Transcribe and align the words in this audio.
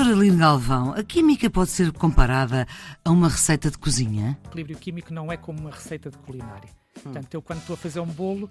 Professora 0.00 0.18
Aline 0.18 0.36
Galvão, 0.38 0.94
a 0.94 1.04
química 1.04 1.50
pode 1.50 1.68
ser 1.68 1.92
comparada 1.92 2.66
a 3.04 3.10
uma 3.10 3.28
receita 3.28 3.70
de 3.70 3.76
cozinha? 3.76 4.38
O 4.44 4.48
equilíbrio 4.48 4.78
químico 4.78 5.12
não 5.12 5.30
é 5.30 5.36
como 5.36 5.60
uma 5.60 5.70
receita 5.70 6.10
de 6.10 6.16
culinária. 6.16 6.70
Hum. 6.96 7.00
Portanto, 7.02 7.34
eu 7.34 7.42
quando 7.42 7.58
estou 7.58 7.74
a 7.74 7.76
fazer 7.76 8.00
um 8.00 8.06
bolo, 8.06 8.48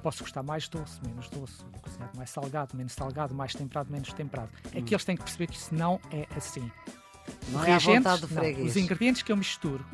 posso 0.00 0.22
gostar 0.22 0.44
mais 0.44 0.68
doce, 0.68 1.00
menos 1.04 1.28
doce, 1.28 1.64
cozinhado 1.82 2.16
mais 2.16 2.30
salgado, 2.30 2.76
menos 2.76 2.92
salgado, 2.92 3.34
mais 3.34 3.52
temperado, 3.52 3.90
menos 3.90 4.12
temperado. 4.12 4.48
Hum. 4.66 4.78
Aqui 4.78 4.94
eles 4.94 5.04
têm 5.04 5.16
que 5.16 5.24
perceber 5.24 5.48
que 5.48 5.56
isso 5.56 5.74
não 5.74 6.00
é 6.12 6.28
assim. 6.36 6.70
Não 7.48 7.64
é 7.64 7.72
a 7.72 7.78
vontade 7.78 8.20
do 8.20 8.28
freguês. 8.28 8.58
Não, 8.58 8.66
os 8.66 8.76
ingredientes 8.76 9.22
que 9.22 9.32
eu 9.32 9.36
misturo, 9.36 9.84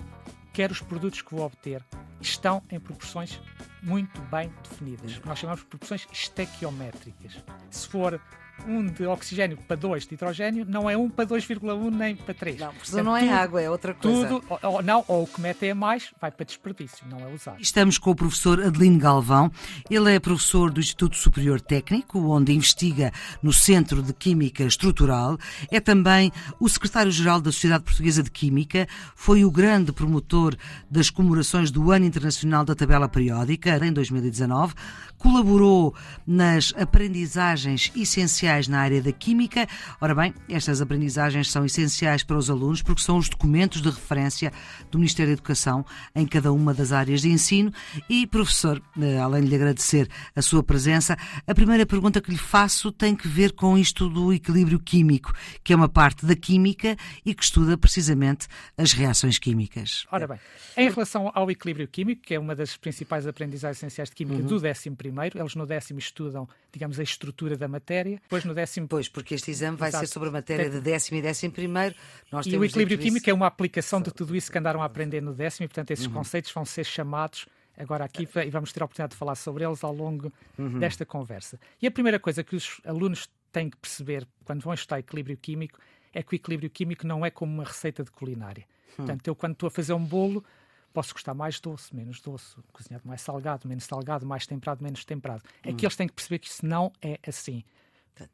quer 0.52 0.70
os 0.70 0.82
produtos 0.82 1.22
que 1.22 1.34
vou 1.34 1.46
obter, 1.46 1.82
estão 2.20 2.62
em 2.70 2.78
proporções 2.78 3.41
muito 3.83 4.20
bem 4.30 4.52
definidas, 4.62 5.16
que 5.16 5.27
nós 5.27 5.38
chamamos 5.38 5.62
de 5.62 5.69
proporções 5.69 6.06
estequiométricas. 6.12 7.42
Se 7.70 7.88
for 7.88 8.20
um 8.67 8.87
de 8.87 9.07
oxigênio 9.07 9.57
para 9.67 9.77
2 9.77 10.07
de 10.07 10.15
hidrogênio, 10.15 10.67
não 10.69 10.89
é 10.89 10.97
1 10.97 11.11
para 11.11 11.27
2,1 11.27 11.91
nem 11.91 12.17
para 12.17 12.35
3. 12.35 12.61
Não, 12.61 12.75
porque 12.75 13.03
não 13.03 13.17
é 13.17 13.21
tudo, 13.21 13.33
água, 13.33 13.62
é 13.62 13.71
outra 13.71 13.95
coisa. 13.95 14.27
Tudo, 14.27 14.45
ou, 14.62 14.83
não, 14.83 15.05
ou 15.07 15.23
o 15.23 15.27
que 15.27 15.41
mete 15.41 15.67
é 15.67 15.75
mais, 15.75 16.11
vai 16.21 16.31
para 16.31 16.45
desperdício, 16.45 17.07
não 17.09 17.21
é 17.21 17.33
usado. 17.33 17.61
Estamos 17.61 17.98
com 17.98 18.11
o 18.11 18.15
professor 18.15 18.62
Adelino 18.62 18.98
Galvão. 18.98 19.51
Ele 19.91 20.15
é 20.15 20.19
professor 20.19 20.71
do 20.71 20.81
Instituto 20.81 21.17
Superior 21.17 21.61
Técnico, 21.61 22.19
onde 22.19 22.53
investiga 22.53 23.12
no 23.43 23.53
Centro 23.53 24.03
de 24.03 24.12
Química 24.12 24.65
Estrutural. 24.65 25.39
É 25.70 25.81
também 25.81 26.33
o 26.59 26.69
secretário-geral 26.69 27.41
da 27.41 27.53
Sociedade 27.53 27.84
Portuguesa 27.84 28.23
de 28.23 28.31
Química. 28.31 28.89
Foi 29.15 29.45
o 29.45 29.51
grande 29.51 29.93
promotor 29.93 30.56
das 30.91 31.11
comemorações 31.11 31.70
do 31.70 31.91
Ano 31.91 32.06
Internacional 32.06 32.65
da 32.65 32.75
Tabela 32.75 33.09
Periódica, 33.09 33.79
em 33.84 33.93
2019. 33.93 34.75
Colaborou 35.17 35.95
nas 36.27 36.72
aprendizagens 36.77 37.91
essenciais 37.97 38.47
essenciais 38.48 38.68
na 38.68 38.80
área 38.80 39.02
da 39.02 39.12
química. 39.12 39.66
Ora 40.00 40.14
bem, 40.14 40.34
estas 40.48 40.80
aprendizagens 40.80 41.50
são 41.50 41.64
essenciais 41.64 42.22
para 42.22 42.36
os 42.36 42.48
alunos 42.48 42.82
porque 42.82 43.02
são 43.02 43.18
os 43.18 43.28
documentos 43.28 43.82
de 43.82 43.91
referência 43.91 44.52
do 44.91 44.98
Ministério 44.98 45.30
da 45.30 45.34
Educação 45.34 45.84
em 46.14 46.27
cada 46.27 46.52
uma 46.52 46.72
das 46.72 46.92
áreas 46.92 47.20
de 47.20 47.28
ensino. 47.28 47.72
E, 48.08 48.26
professor, 48.26 48.82
eh, 49.00 49.19
além 49.19 49.42
de 49.42 49.48
lhe 49.48 49.54
agradecer 49.54 50.08
a 50.34 50.41
sua 50.41 50.62
presença, 50.62 51.16
a 51.46 51.54
primeira 51.54 51.84
pergunta 51.84 52.20
que 52.20 52.30
lhe 52.30 52.38
faço 52.38 52.91
tem 52.91 53.14
que 53.14 53.28
ver 53.28 53.52
com 53.52 53.76
isto 53.76 54.08
do 54.08 54.32
equilíbrio 54.32 54.80
químico, 54.80 55.32
que 55.62 55.72
é 55.72 55.76
uma 55.76 55.88
parte 55.88 56.24
da 56.24 56.34
química 56.34 56.96
e 57.24 57.34
que 57.34 57.44
estuda 57.44 57.76
precisamente 57.76 58.46
as 58.76 58.92
reações 58.92 59.38
químicas. 59.38 60.06
Ora 60.10 60.26
bem, 60.26 60.38
em 60.76 60.88
relação 60.88 61.30
ao 61.34 61.50
equilíbrio 61.50 61.86
químico, 61.86 62.22
que 62.22 62.34
é 62.34 62.38
uma 62.38 62.54
das 62.54 62.76
principais 62.76 63.26
aprendizagens 63.26 63.78
essenciais 63.78 64.08
de 64.08 64.16
química 64.16 64.41
uhum. 64.41 64.46
do 64.46 64.54
11 64.56 64.88
eles 65.34 65.54
no 65.54 65.66
décimo 65.66 65.98
estudam, 65.98 66.48
digamos, 66.72 66.98
a 66.98 67.02
estrutura 67.02 67.56
da 67.56 67.69
matéria, 67.69 68.20
depois 68.22 68.38
no 68.44 68.55
décimo. 68.55 68.89
Pois, 68.89 69.08
porque 69.08 69.34
este 69.34 69.50
exame 69.50 69.77
vai 69.77 69.89
Exato. 69.89 70.06
ser 70.06 70.12
sobre 70.12 70.28
a 70.28 70.33
matéria 70.33 70.69
de 70.69 70.81
décimo 70.81 71.19
e 71.19 71.22
décimo 71.22 71.53
primeiro. 71.53 71.94
Nós 72.31 72.47
e 72.47 72.56
o 72.56 72.64
equilíbrio 72.64 72.98
químico 72.98 73.28
é 73.28 73.33
uma 73.33 73.47
aplicação 73.47 74.00
de 74.00 74.11
tudo 74.12 74.34
isso 74.34 74.50
que 74.50 74.58
andaram 74.58 74.83
a 74.83 74.84
aprender 74.84 75.20
no 75.20 75.34
décimo 75.34 75.64
e, 75.64 75.69
portanto, 75.69 75.91
esses 75.91 76.06
uhum. 76.06 76.12
conceitos 76.12 76.50
vão 76.53 76.64
ser 76.64 76.84
chamados 76.84 77.47
agora 77.77 78.05
aqui 78.05 78.28
e 78.44 78.50
vamos 78.50 78.72
ter 78.72 78.83
a 78.83 78.84
oportunidade 78.84 79.12
de 79.12 79.16
falar 79.16 79.36
sobre 79.36 79.64
eles 79.64 79.84
ao 79.84 79.94
longo 79.94 80.33
uhum. 80.59 80.78
desta 80.78 81.06
conversa. 81.06 81.59
E 81.81 81.86
a 81.86 81.91
primeira 81.91 82.19
coisa 82.19 82.42
que 82.42 82.56
os 82.56 82.81
alunos 82.84 83.28
têm 83.53 83.70
que 83.70 83.77
perceber 83.77 84.27
quando 84.44 84.62
vão 84.62 84.75
estudar 84.75 84.98
equilíbrio 84.98 85.36
químico 85.36 85.78
é 86.12 86.22
que 86.22 86.34
o 86.34 86.36
equilíbrio 86.36 86.69
químico 86.69 87.06
não 87.06 87.25
é 87.25 87.31
como 87.31 87.53
uma 87.53 87.64
receita 87.64 88.03
de 88.03 88.11
culinária. 88.11 88.64
Uhum. 88.91 88.97
Portanto, 88.97 89.28
eu 89.28 89.34
quando 89.34 89.53
estou 89.53 89.69
a 89.69 89.70
fazer 89.70 89.92
um 89.92 90.05
bolo, 90.05 90.44
posso 90.92 91.12
gostar 91.12 91.34
mais 91.34 91.61
doce, 91.61 91.94
menos 91.94 92.20
doce, 92.20 92.56
cozinhado 92.72 93.06
mais 93.06 93.20
salgado, 93.20 93.69
menos 93.69 93.84
salgado, 93.84 94.27
mais 94.27 94.47
temperado, 94.47 94.83
menos 94.83 95.05
temperado. 95.05 95.42
Aqui 95.62 95.70
hum. 95.70 95.77
eles 95.83 95.97
têm 95.97 96.09
que 96.09 96.14
perceber 96.14 96.39
que 96.41 96.48
isso 96.48 96.66
não 96.66 96.92
é 97.00 97.19
assim. 97.27 97.62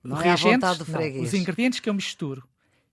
Não 0.02 0.20
é 0.20 0.30
a 0.30 0.36
vontade 0.36 0.78
do 0.78 0.84
freguês. 0.84 1.16
Não, 1.16 1.22
os 1.24 1.34
ingredientes 1.34 1.80
que 1.80 1.88
eu 1.88 1.94
misturo, 1.94 2.46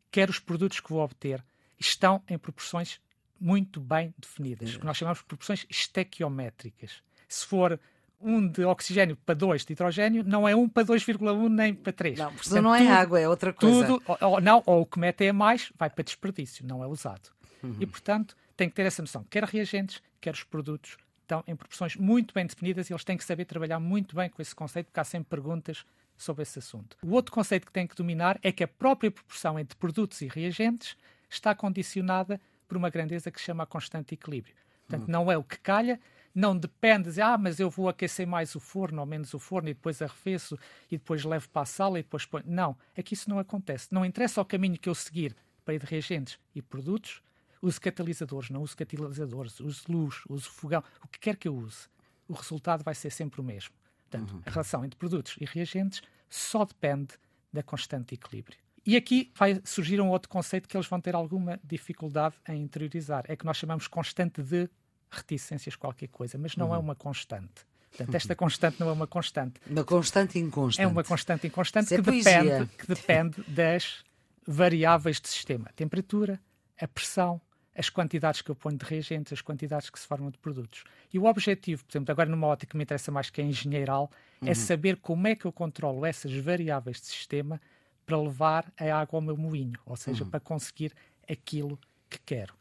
quer 0.09 0.29
os 0.29 0.39
produtos 0.39 0.79
que 0.79 0.89
vou 0.89 1.01
obter, 1.01 1.43
estão 1.79 2.21
em 2.27 2.37
proporções 2.37 2.99
muito 3.39 3.79
bem 3.79 4.13
definidas, 4.17 4.77
que 4.77 4.85
nós 4.85 4.97
chamamos 4.97 5.19
de 5.19 5.25
proporções 5.25 5.65
estequiométricas. 5.69 7.01
Se 7.27 7.45
for 7.45 7.79
um 8.19 8.47
de 8.47 8.63
oxigênio 8.63 9.15
para 9.15 9.33
2 9.33 9.65
de 9.65 9.73
hidrogênio, 9.73 10.23
não 10.23 10.47
é 10.47 10.55
1 10.55 10.69
para 10.69 10.85
2,1 10.85 11.49
nem 11.49 11.73
para 11.73 11.91
3. 11.91 12.19
Não, 12.19 12.25
porque 12.27 12.43
Portanto, 12.43 12.63
não 12.63 12.75
é 12.75 12.79
tudo, 12.79 12.91
água, 12.91 13.19
é 13.19 13.27
outra 13.27 13.51
coisa. 13.51 13.87
Tudo, 13.87 14.03
ou, 14.05 14.17
ou, 14.21 14.41
não, 14.41 14.61
ou 14.65 14.81
o 14.81 14.85
que 14.85 14.99
mete 14.99 15.25
é 15.25 15.31
mais, 15.31 15.71
vai 15.77 15.89
para 15.89 16.03
desperdício, 16.03 16.65
não 16.65 16.83
é 16.83 16.87
usado. 16.87 17.29
Uhum. 17.63 17.77
E, 17.79 17.85
portanto, 17.87 18.35
tem 18.55 18.69
que 18.69 18.75
ter 18.75 18.85
essa 18.85 19.01
noção. 19.01 19.25
Quer 19.29 19.43
reagentes, 19.43 20.01
quer 20.19 20.33
os 20.33 20.43
produtos, 20.43 20.97
estão 21.21 21.43
em 21.47 21.55
proporções 21.55 21.95
muito 21.95 22.33
bem 22.33 22.45
definidas 22.45 22.89
e 22.89 22.93
eles 22.93 23.03
têm 23.03 23.17
que 23.17 23.23
saber 23.23 23.45
trabalhar 23.45 23.79
muito 23.79 24.15
bem 24.15 24.29
com 24.29 24.41
esse 24.41 24.53
conceito, 24.53 24.87
porque 24.87 24.99
há 24.99 25.03
sempre 25.03 25.29
perguntas 25.29 25.83
sobre 26.21 26.43
esse 26.43 26.59
assunto. 26.59 26.97
O 27.03 27.11
outro 27.11 27.31
conceito 27.31 27.65
que 27.65 27.73
tem 27.73 27.87
que 27.87 27.95
dominar 27.95 28.39
é 28.43 28.51
que 28.51 28.63
a 28.63 28.67
própria 28.67 29.11
proporção 29.11 29.59
entre 29.59 29.77
produtos 29.77 30.21
e 30.21 30.27
reagentes 30.27 30.95
está 31.29 31.55
condicionada 31.55 32.39
por 32.67 32.77
uma 32.77 32.89
grandeza 32.89 33.31
que 33.31 33.39
se 33.39 33.45
chama 33.45 33.63
a 33.63 33.65
constante 33.65 34.13
equilíbrio. 34.13 34.55
Portanto, 34.87 35.05
uhum. 35.07 35.11
não 35.11 35.31
é 35.31 35.37
o 35.37 35.43
que 35.43 35.57
calha, 35.57 35.99
não 36.33 36.57
depende 36.57 37.11
de, 37.11 37.21
ah, 37.21 37.37
mas 37.37 37.59
eu 37.59 37.69
vou 37.69 37.89
aquecer 37.89 38.25
mais 38.25 38.55
o 38.55 38.59
forno 38.59 39.01
ou 39.01 39.05
menos 39.05 39.33
o 39.33 39.39
forno 39.39 39.69
e 39.69 39.73
depois 39.73 40.01
arrefeço 40.01 40.57
e 40.89 40.97
depois 40.97 41.23
levo 41.23 41.49
para 41.49 41.63
a 41.63 41.65
sala 41.65 41.99
e 41.99 42.03
depois 42.03 42.25
ponho. 42.25 42.45
Não, 42.47 42.77
é 42.95 43.03
que 43.03 43.13
isso 43.13 43.29
não 43.29 43.39
acontece. 43.39 43.87
Não 43.91 44.05
interessa 44.05 44.41
o 44.41 44.45
caminho 44.45 44.77
que 44.77 44.89
eu 44.89 44.95
seguir 44.95 45.35
para 45.65 45.73
ir 45.73 45.79
de 45.79 45.85
reagentes 45.85 46.39
e 46.55 46.61
produtos, 46.61 47.21
use 47.61 47.79
catalisadores, 47.79 48.49
não 48.49 48.61
use 48.61 48.75
catalisadores, 48.75 49.59
use 49.59 49.81
luz, 49.87 50.21
use 50.29 50.47
fogão, 50.47 50.83
o 51.03 51.07
que 51.07 51.19
quer 51.19 51.35
que 51.35 51.47
eu 51.47 51.55
use, 51.55 51.87
o 52.27 52.33
resultado 52.33 52.83
vai 52.83 52.95
ser 52.95 53.11
sempre 53.11 53.41
o 53.41 53.43
mesmo. 53.43 53.73
Portanto, 54.11 54.33
uhum. 54.33 54.41
a 54.45 54.49
relação 54.49 54.83
entre 54.83 54.99
produtos 54.99 55.35
e 55.39 55.45
reagentes 55.45 56.01
só 56.29 56.65
depende 56.65 57.13
da 57.51 57.63
constante 57.63 58.13
equilíbrio. 58.13 58.57
E 58.85 58.97
aqui 58.97 59.31
vai 59.35 59.61
surgir 59.63 60.01
um 60.01 60.09
outro 60.09 60.27
conceito 60.27 60.67
que 60.67 60.75
eles 60.75 60.87
vão 60.87 60.99
ter 60.99 61.15
alguma 61.15 61.59
dificuldade 61.63 62.35
em 62.47 62.61
interiorizar. 62.61 63.23
É 63.27 63.35
que 63.35 63.45
nós 63.45 63.57
chamamos 63.57 63.87
constante 63.87 64.41
de 64.41 64.69
reticências 65.09 65.75
qualquer 65.75 66.07
coisa, 66.07 66.37
mas 66.37 66.55
não 66.55 66.67
é 66.67 66.69
uhum. 66.71 66.75
é 66.75 66.79
uma 66.79 66.95
constante. 66.95 67.65
Portanto, 67.89 68.15
esta 68.15 68.35
constante 68.35 68.79
não 68.79 68.89
é 68.89 68.91
uma 68.93 69.07
constante. 69.07 69.59
Uma 69.69 69.83
constante 69.83 70.39
inconstante. 70.39 70.85
É 70.85 70.87
uma 70.87 71.03
constante 71.03 71.47
inconstante 71.47 71.93
é 71.93 71.97
que, 71.97 72.03
depende, 72.03 72.65
que 72.77 72.87
depende 72.87 73.43
das 73.47 74.03
variáveis 74.47 75.19
de 75.19 75.27
sistema. 75.27 75.67
A 75.69 75.73
temperatura, 75.73 76.39
a 76.79 76.87
pressão, 76.87 77.39
as 77.75 77.89
quantidades 77.89 78.41
que 78.41 78.51
eu 78.51 78.55
ponho 78.55 78.77
de 78.77 78.85
reagentes, 78.85 79.33
as 79.33 79.41
quantidades 79.41 79.89
que 79.89 79.99
se 79.99 80.05
formam 80.05 80.29
de 80.29 80.37
produtos. 80.37 80.83
E 81.13 81.17
o 81.17 81.25
objetivo, 81.25 81.83
por 81.85 81.91
exemplo, 81.91 82.11
agora 82.11 82.29
numa 82.29 82.47
ótica 82.47 82.71
que 82.71 82.77
me 82.77 82.83
interessa 82.83 83.11
mais 83.11 83.29
que 83.29 83.41
é 83.41 83.43
engenheiral, 83.45 84.11
é 84.41 84.45
uhum. 84.45 84.51
é 84.51 84.53
saber 84.53 84.97
como 84.97 85.27
é 85.27 85.35
que 85.35 85.45
eu 85.45 85.51
controlo 85.51 86.05
essas 86.05 86.33
variáveis 86.35 86.99
de 86.99 87.07
sistema 87.07 87.61
para 88.05 88.17
levar 88.17 88.71
a 88.77 88.93
água 88.93 89.17
ao 89.17 89.21
meu 89.21 89.37
moinho, 89.37 89.79
ou 89.85 89.95
seja, 89.95 90.23
uhum. 90.23 90.29
para 90.29 90.39
conseguir 90.39 90.93
aquilo 91.29 91.79
que 92.09 92.19
quero. 92.25 92.53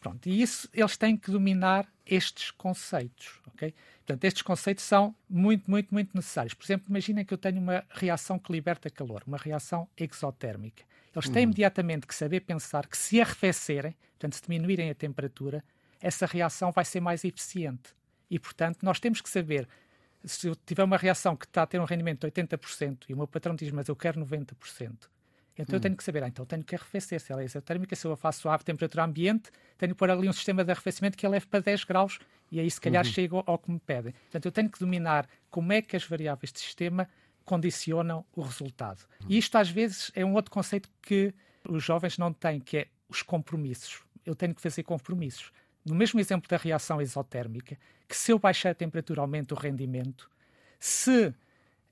Pronto, 0.00 0.28
e 0.28 0.40
isso 0.40 0.68
eles 0.72 0.96
têm 0.96 1.16
que 1.16 1.30
dominar 1.30 1.86
estes 2.06 2.50
conceitos, 2.50 3.38
ok? 3.48 3.74
Portanto, 3.98 4.24
estes 4.24 4.42
conceitos 4.42 4.82
são 4.82 5.14
muito, 5.28 5.70
muito, 5.70 5.92
muito 5.92 6.16
necessários. 6.16 6.54
Por 6.54 6.64
exemplo, 6.64 6.86
imaginem 6.88 7.24
que 7.24 7.34
eu 7.34 7.38
tenho 7.38 7.60
uma 7.60 7.84
reação 7.90 8.38
que 8.38 8.50
liberta 8.50 8.88
calor, 8.88 9.22
uma 9.26 9.36
reação 9.36 9.86
exotérmica. 9.96 10.82
Eles 11.14 11.28
têm 11.28 11.44
uhum. 11.44 11.50
imediatamente 11.50 12.06
que 12.06 12.14
saber 12.14 12.40
pensar 12.40 12.86
que 12.86 12.96
se 12.96 13.20
arrefecerem, 13.20 13.94
portanto, 14.20 14.34
se 14.34 14.42
diminuírem 14.42 14.90
a 14.90 14.94
temperatura, 14.94 15.64
essa 15.98 16.26
reação 16.26 16.70
vai 16.70 16.84
ser 16.84 17.00
mais 17.00 17.24
eficiente. 17.24 17.90
E, 18.30 18.38
portanto, 18.38 18.82
nós 18.82 19.00
temos 19.00 19.22
que 19.22 19.30
saber, 19.30 19.66
se 20.22 20.46
eu 20.46 20.54
tiver 20.54 20.84
uma 20.84 20.98
reação 20.98 21.34
que 21.34 21.46
está 21.46 21.62
a 21.62 21.66
ter 21.66 21.80
um 21.80 21.84
rendimento 21.84 22.20
de 22.26 22.30
80% 22.30 23.06
e 23.08 23.14
o 23.14 23.16
meu 23.16 23.26
patrão 23.26 23.54
diz, 23.54 23.72
mas 23.72 23.88
eu 23.88 23.96
quero 23.96 24.20
90%, 24.20 24.52
então 25.58 25.74
hum. 25.74 25.76
eu 25.76 25.80
tenho 25.80 25.96
que 25.96 26.04
saber, 26.04 26.22
ah, 26.22 26.28
então 26.28 26.44
tenho 26.44 26.62
que 26.62 26.74
arrefecer. 26.74 27.18
Se 27.18 27.32
ela 27.32 27.40
é 27.40 27.46
isotérmica, 27.46 27.96
se 27.96 28.06
eu 28.06 28.12
a 28.12 28.16
faço 28.16 28.48
a 28.48 28.58
temperatura 28.58 29.04
ambiente, 29.04 29.50
tenho 29.78 29.94
que 29.94 29.98
pôr 29.98 30.10
ali 30.10 30.28
um 30.28 30.32
sistema 30.32 30.62
de 30.62 30.70
arrefecimento 30.70 31.16
que 31.16 31.24
a 31.24 31.28
leve 31.28 31.46
para 31.46 31.60
10 31.60 31.84
graus 31.84 32.18
e 32.52 32.60
aí 32.60 32.70
se 32.70 32.80
calhar 32.80 33.04
uhum. 33.04 33.12
chego 33.12 33.42
ao 33.46 33.58
que 33.58 33.70
me 33.70 33.78
pedem. 33.78 34.12
Portanto, 34.12 34.44
eu 34.44 34.52
tenho 34.52 34.68
que 34.68 34.78
dominar 34.78 35.26
como 35.50 35.72
é 35.72 35.80
que 35.80 35.96
as 35.96 36.04
variáveis 36.04 36.52
de 36.52 36.60
sistema 36.60 37.08
condicionam 37.44 38.24
o 38.34 38.42
resultado. 38.42 39.04
E 39.28 39.38
isto 39.38 39.56
às 39.56 39.70
vezes 39.70 40.12
é 40.14 40.24
um 40.24 40.34
outro 40.34 40.50
conceito 40.50 40.88
que 41.00 41.34
os 41.68 41.82
jovens 41.82 42.18
não 42.18 42.32
têm, 42.32 42.60
que 42.60 42.76
é 42.76 42.86
os 43.08 43.22
compromissos. 43.22 44.02
Eu 44.30 44.34
tenho 44.36 44.54
que 44.54 44.62
fazer 44.62 44.82
compromissos. 44.82 45.52
No 45.84 45.94
mesmo 45.94 46.20
exemplo 46.20 46.48
da 46.48 46.56
reação 46.56 47.00
exotérmica, 47.00 47.76
que 48.08 48.16
se 48.16 48.32
eu 48.32 48.38
baixar 48.38 48.70
a 48.70 48.74
temperatura 48.74 49.20
aumenta 49.20 49.54
o 49.54 49.58
rendimento, 49.58 50.30
se 50.78 51.34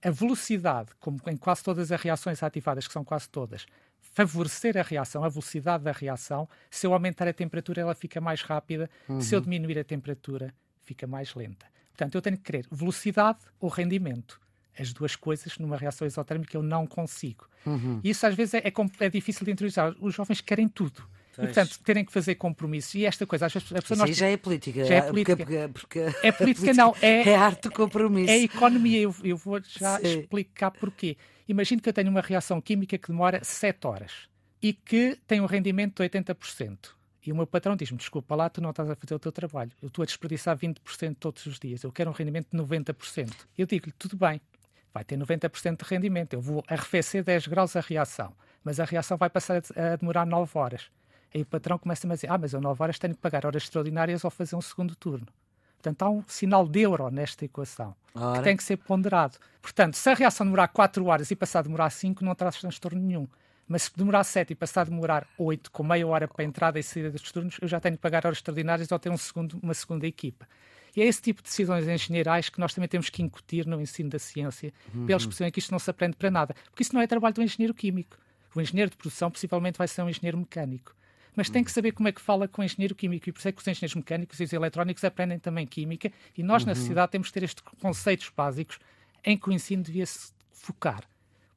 a 0.03 0.11
velocidade, 0.11 0.91
como 1.01 1.21
em 1.27 1.37
quase 1.37 1.63
todas 1.63 1.91
as 1.91 2.01
reações 2.01 2.43
ativadas, 2.43 2.87
que 2.87 2.93
são 2.93 3.05
quase 3.05 3.29
todas, 3.29 3.67
favorecer 4.01 4.77
a 4.77 4.83
reação, 4.83 5.25
a 5.25 5.29
velocidade 5.29 5.85
da 5.85 5.93
reação, 5.93 6.49
se 6.71 6.87
eu 6.87 6.93
aumentar 6.93 7.27
a 7.27 7.33
temperatura 7.33 7.81
ela 7.81 7.95
fica 7.95 8.21
mais 8.21 8.43
rápida, 8.43 8.89
uhum. 9.09 9.21
se 9.21 9.35
eu 9.35 9.41
diminuir 9.41 9.79
a 9.79 9.85
temperatura 9.85 10.55
fica 10.83 11.07
mais 11.07 11.35
lenta. 11.35 11.67
Portanto, 11.89 12.15
eu 12.15 12.23
tenho 12.23 12.37
que 12.37 12.45
querer 12.45 12.67
velocidade 12.71 13.41
ou 13.59 13.69
rendimento 13.69 14.41
as 14.79 14.93
duas 14.93 15.17
coisas 15.17 15.59
numa 15.59 15.77
reação 15.77 16.07
exotérmica 16.07 16.57
eu 16.57 16.63
não 16.63 16.87
consigo. 16.87 17.49
Uhum. 17.67 18.01
Isso 18.05 18.27
às 18.27 18.35
vezes 18.35 18.55
é, 18.55 18.59
é, 18.59 18.73
é, 19.01 19.11
difícil 19.11 19.45
de 19.45 19.51
interiorizar. 19.51 19.95
Os 20.01 20.15
jovens 20.15 20.41
querem 20.41 20.69
tudo. 20.69 21.03
E, 21.39 21.47
portanto, 21.47 21.79
terem 21.85 22.05
que 22.05 22.13
fazer 22.13 22.35
compromissos. 22.35 22.95
E 22.95 23.07
esta 23.07 23.27
coisa, 23.27 23.47
às 23.47 23.53
vezes, 23.53 23.71
a 23.73 23.81
pessoa 23.81 23.99
nós... 23.99 24.17
já 24.17 24.27
é 24.27 24.37
política. 24.37 24.85
Já 24.85 24.95
é 24.97 25.03
política. 25.03 25.37
Porque, 25.37 25.69
porque, 25.73 26.01
porque 26.01 26.27
é 26.27 26.33
política, 26.33 26.75
não. 26.75 26.95
É, 27.01 27.29
é 27.31 27.35
arte 27.37 27.71
compromisso. 27.71 28.31
É 28.31 28.39
economia. 28.39 29.01
Eu, 29.01 29.15
eu 29.23 29.37
vou 29.37 29.61
já 29.63 29.99
Sim. 30.01 30.21
explicar 30.21 30.71
porquê. 30.73 31.17
Imagino 31.49 31.81
que 31.81 31.89
eu 31.89 31.93
tenho 31.93 32.11
uma 32.11 32.21
reação 32.21 32.61
química 32.61 32.99
que 32.99 33.09
demora 33.09 33.43
7 33.43 33.87
horas. 33.87 34.13
e 34.61 34.73
que 34.73 35.19
tem 35.27 35.41
um 35.41 35.47
rendimento 35.47 36.03
de 36.03 36.09
80%. 36.09 36.91
E 37.25 37.33
o 37.33 37.37
meu 37.37 37.47
patrão 37.47 37.77
diz-me: 37.77 37.99
desculpa 37.99 38.35
lá, 38.35 38.49
tu 38.49 38.61
não 38.61 38.71
estás 38.71 38.89
a 38.91 38.97
fazer 38.97 39.15
o 39.15 39.19
teu 39.19 39.33
trabalho. 39.33 39.71
Eu 39.83 39.89
estou 39.89 40.03
a 40.03 40.07
desperdiçar 40.07 40.57
20% 40.57 41.17
todos 41.19 41.47
os 41.47 41.59
dias. 41.59 41.83
Eu 41.83 41.93
quero 41.93 42.11
um 42.11 42.13
rendimento 42.13 42.49
de 42.51 42.59
90%. 42.59 43.33
Eu 43.57 43.67
digo-lhe: 43.67 43.93
tudo 43.99 44.17
bem, 44.17 44.41
vai 44.93 45.05
ter 45.05 45.17
90% 45.17 45.85
de 45.85 45.89
rendimento. 45.89 46.35
Eu 46.35 46.41
vou 46.41 46.65
arrefecer 46.67 47.23
10 47.23 47.47
graus 47.47 47.77
a 47.77 47.81
reação, 47.81 48.33
mas 48.65 48.81
a 48.81 48.85
reação 48.85 49.17
vai 49.17 49.29
passar 49.31 49.63
a 49.77 49.97
demorar 49.97 50.27
9 50.27 50.59
horas. 50.59 50.91
Aí 51.35 51.43
o 51.43 51.47
patrão 51.47 51.79
começa-me 51.79 52.13
a 52.13 52.17
dizer: 52.17 52.31
ah, 52.31 52.39
mas 52.39 52.53
eu 52.53 52.61
9 52.61 52.83
horas 52.83 52.99
tenho 52.99 53.15
que 53.15 53.21
pagar 53.21 53.45
horas 53.47 53.63
extraordinárias 53.63 54.25
ou 54.25 54.31
fazer 54.31 54.57
um 54.57 54.61
segundo 54.61 54.95
turno. 54.95 55.27
Portanto, 55.77 56.03
há 56.03 56.11
um 56.11 56.25
sinal 56.27 56.67
de 56.67 56.81
euro 56.81 57.09
nesta 57.09 57.45
equação 57.45 57.95
Ora. 58.15 58.39
que 58.39 58.45
tem 58.45 58.57
que 58.57 58.65
ser 58.65 58.77
ponderado. 58.79 59.39
Portanto, 59.63 59.95
se 59.95 60.11
a 60.11 60.15
reação 60.15 60.45
demorar 60.45 60.69
4 60.69 61.05
horas 61.07 61.31
e 61.31 61.37
passar 61.37 61.61
a 61.61 61.63
demorar 61.63 61.91
5, 61.91 62.25
não 62.25 62.35
traz 62.35 62.57
transtorno 62.57 63.01
nenhum. 63.01 63.29
Mas 63.69 63.83
se 63.83 63.97
demorar 63.97 64.25
7 64.25 64.53
e 64.53 64.57
passar 64.57 64.81
a 64.81 64.85
demorar 64.85 65.27
8, 65.37 65.71
com 65.71 65.85
meia 65.85 66.07
hora 66.07 66.27
para 66.27 66.43
a 66.43 66.45
entrada 66.45 66.79
e 66.81 66.83
saída 66.83 67.11
dos 67.11 67.31
turnos, 67.31 67.59
eu 67.61 67.69
já 67.69 67.79
tenho 67.79 67.97
que 67.97 68.03
pagar 68.03 68.27
horas 68.27 68.39
extraordinárias 68.39 68.91
ou 68.91 68.99
ter 68.99 69.11
um 69.11 69.17
segundo, 69.17 69.59
uma 69.63 69.75
segunda 69.75 70.07
equipa. 70.07 70.49
E 70.97 71.03
é 71.03 71.05
esse 71.05 71.21
tipo 71.23 71.43
de 71.43 71.49
decisões 71.49 71.87
engenheirais 71.87 72.49
que 72.49 72.59
nós 72.59 72.75
também 72.75 72.89
temos 72.89 73.09
que 73.09 73.23
incutir 73.23 73.67
no 73.67 73.81
ensino 73.81 74.11
da 74.11 74.19
ciência, 74.19 74.73
uhum. 74.93 75.05
para 75.05 75.15
eles 75.15 75.27
perceberem 75.27 75.53
que 75.53 75.59
isto 75.61 75.71
não 75.71 75.79
se 75.79 75.91
aprende 75.91 76.17
para 76.17 76.31
nada. 76.31 76.57
Porque 76.71 76.83
isso 76.83 76.95
não 76.95 77.01
é 77.01 77.07
trabalho 77.07 77.35
do 77.35 77.43
engenheiro 77.43 77.75
químico. 77.75 78.17
O 78.55 78.61
engenheiro 78.61 78.91
de 78.91 78.97
produção 78.97 79.31
possivelmente 79.31 79.79
vai 79.79 79.87
ser 79.87 80.03
um 80.03 80.09
engenheiro 80.09 80.39
mecânico. 80.39 80.97
Mas 81.39 81.49
tem 81.49 81.63
que 81.63 81.71
saber 81.71 81.93
como 81.93 82.09
é 82.09 82.13
que 82.13 82.21
fala 82.21 82.49
com 82.49 82.63
o 82.63 82.65
engenheiro 82.65 82.97
químico. 82.97 83.29
E 83.29 83.33
por 83.33 83.39
isso 83.39 83.47
é 83.47 83.53
que 83.53 83.61
os 83.61 83.69
engenheiros 83.69 83.95
mecânicos 83.95 84.41
e 84.41 84.43
os 84.43 84.53
eletrónicos 84.53 85.05
aprendem 85.05 85.39
também 85.39 85.65
química. 85.69 86.11
E 86.37 86.43
nós, 86.43 86.63
uhum. 86.63 86.71
na 86.71 86.75
sociedade, 86.75 87.13
temos 87.13 87.29
que 87.29 87.35
ter 87.35 87.45
estes 87.45 87.63
conceitos 87.81 88.29
básicos 88.37 88.81
em 89.25 89.39
que 89.39 89.49
o 89.49 89.53
ensino 89.53 89.85
devia 89.85 90.05
se 90.05 90.33
focar. 90.51 91.05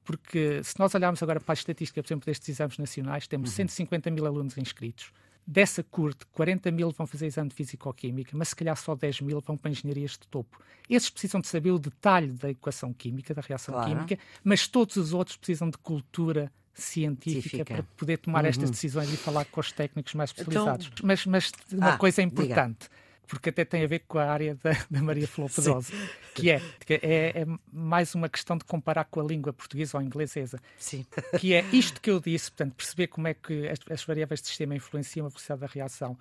Porque 0.03 0.63
se 0.63 0.77
nós 0.77 0.93
olharmos 0.93 1.23
agora 1.23 1.39
para 1.39 1.53
a 1.53 1.55
estatística, 1.55 1.99
por 1.99 2.07
exemplo, 2.07 2.27
destes 2.27 2.47
exames 2.49 2.77
nacionais, 2.77 3.25
temos 3.25 3.49
uhum. 3.49 3.55
150 3.55 4.11
mil 4.11 4.27
alunos 4.27 4.55
inscritos. 4.55 5.11
Dessa 5.47 5.81
curte, 5.81 6.27
40 6.27 6.69
mil 6.69 6.91
vão 6.91 7.07
fazer 7.07 7.25
exame 7.25 7.49
de 7.49 7.55
Físico-Química, 7.55 8.37
mas 8.37 8.49
se 8.49 8.55
calhar 8.55 8.77
só 8.77 8.93
10 8.93 9.21
mil 9.21 9.41
vão 9.41 9.57
para 9.57 9.71
engenharias 9.71 10.11
de 10.11 10.27
topo. 10.27 10.61
Esses 10.87 11.09
precisam 11.09 11.41
de 11.41 11.47
saber 11.47 11.71
o 11.71 11.79
detalhe 11.79 12.33
da 12.33 12.51
equação 12.51 12.93
química, 12.93 13.33
da 13.33 13.41
reação 13.41 13.73
claro. 13.73 13.89
química, 13.89 14.19
mas 14.43 14.67
todos 14.67 14.95
os 14.95 15.11
outros 15.11 15.37
precisam 15.37 15.71
de 15.71 15.79
cultura 15.79 16.51
científica, 16.73 17.50
científica. 17.50 17.73
para 17.75 17.83
poder 17.97 18.18
tomar 18.18 18.44
uhum. 18.44 18.50
estas 18.50 18.71
decisões 18.71 19.12
e 19.12 19.18
falar 19.18 19.45
com 19.45 19.59
os 19.59 19.71
técnicos 19.71 20.13
mais 20.13 20.31
então, 20.31 20.44
especializados. 20.44 20.88
Então... 20.94 21.07
Mas, 21.07 21.25
mas 21.25 21.51
uma 21.71 21.94
ah, 21.94 21.97
coisa 21.97 22.21
importante. 22.21 22.88
Diga 22.89 23.01
porque 23.31 23.50
até 23.50 23.63
tem 23.63 23.81
a 23.81 23.88
ver 23.88 24.00
com 24.09 24.19
a 24.19 24.25
área 24.25 24.56
da, 24.56 24.71
da 24.91 25.01
Maria 25.01 25.25
Pedrosa, 25.25 25.94
que 26.35 26.51
é, 26.51 26.62
que 26.85 26.95
é, 26.95 27.00
é, 27.01 27.45
mais 27.71 28.13
uma 28.13 28.27
questão 28.27 28.57
de 28.57 28.65
comparar 28.65 29.06
com 29.06 29.21
a 29.21 29.23
língua 29.23 29.53
portuguesa 29.53 29.97
ou 29.97 30.03
inglesa. 30.03 30.59
Sim. 30.77 31.06
Que 31.39 31.53
é 31.53 31.63
isto 31.71 32.01
que 32.01 32.12
eu 32.12 32.19
disse, 32.19 32.51
portanto, 32.51 32.75
perceber 32.75 33.07
como 33.07 33.29
é 33.29 33.33
que 33.33 33.69
as, 33.69 33.79
as 33.89 34.03
variáveis 34.03 34.41
de 34.41 34.50
sistema 34.50 34.75
influenciam 34.75 35.25
a 35.25 35.29
velocidade 35.29 35.62
da 35.62 35.67
reação, 35.67 36.17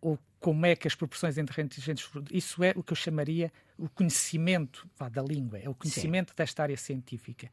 ou 0.00 0.18
como 0.40 0.66
é 0.66 0.74
que 0.74 0.88
as 0.88 0.94
proporções 0.96 1.38
entre 1.38 1.62
inteligentes. 1.62 2.10
Isso 2.32 2.64
é 2.64 2.72
o 2.74 2.82
que 2.82 2.94
eu 2.94 2.96
chamaria 2.96 3.52
o 3.78 3.88
conhecimento 3.88 4.88
vá, 4.98 5.08
da 5.08 5.22
língua, 5.22 5.56
é 5.56 5.68
o 5.68 5.74
conhecimento 5.74 6.30
Sim. 6.30 6.36
desta 6.36 6.64
área 6.64 6.76
científica. 6.76 7.48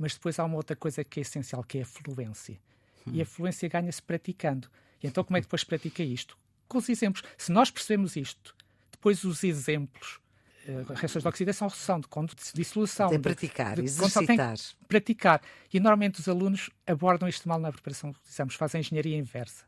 Mas 0.00 0.14
depois 0.14 0.38
há 0.38 0.44
uma 0.44 0.56
outra 0.56 0.74
coisa 0.74 1.04
que 1.04 1.20
é 1.20 1.22
essencial, 1.22 1.62
que 1.62 1.78
é 1.78 1.82
a 1.82 1.86
fluência. 1.86 2.58
Hum. 3.06 3.12
E 3.14 3.22
a 3.22 3.26
fluência 3.26 3.68
ganha-se 3.68 4.02
praticando. 4.02 4.68
E 5.00 5.06
então, 5.06 5.22
como 5.22 5.36
é 5.36 5.40
que 5.40 5.46
depois 5.46 5.62
pratica 5.62 6.02
isto? 6.02 6.36
com 6.70 6.78
os 6.78 6.88
exemplos. 6.88 7.22
Se 7.36 7.52
nós 7.52 7.70
percebemos 7.70 8.16
isto, 8.16 8.54
depois 8.92 9.24
os 9.24 9.42
exemplos, 9.42 10.20
uh, 10.66 10.92
reações 10.94 11.22
de 11.22 11.28
oxidação, 11.28 11.68
redução, 11.68 12.00
de, 12.00 12.06
de 12.06 12.52
dissolução. 12.54 13.10
Tem 13.10 13.20
praticar, 13.20 13.74
de, 13.74 13.82
exercitar. 13.82 14.54
praticar. 14.88 15.42
E 15.74 15.80
normalmente 15.80 16.20
os 16.20 16.28
alunos 16.28 16.70
abordam 16.86 17.28
isto 17.28 17.46
mal 17.48 17.58
na 17.58 17.72
preparação 17.72 18.12
dos 18.12 18.20
exames, 18.30 18.54
fazem 18.54 18.80
engenharia 18.80 19.18
inversa. 19.18 19.64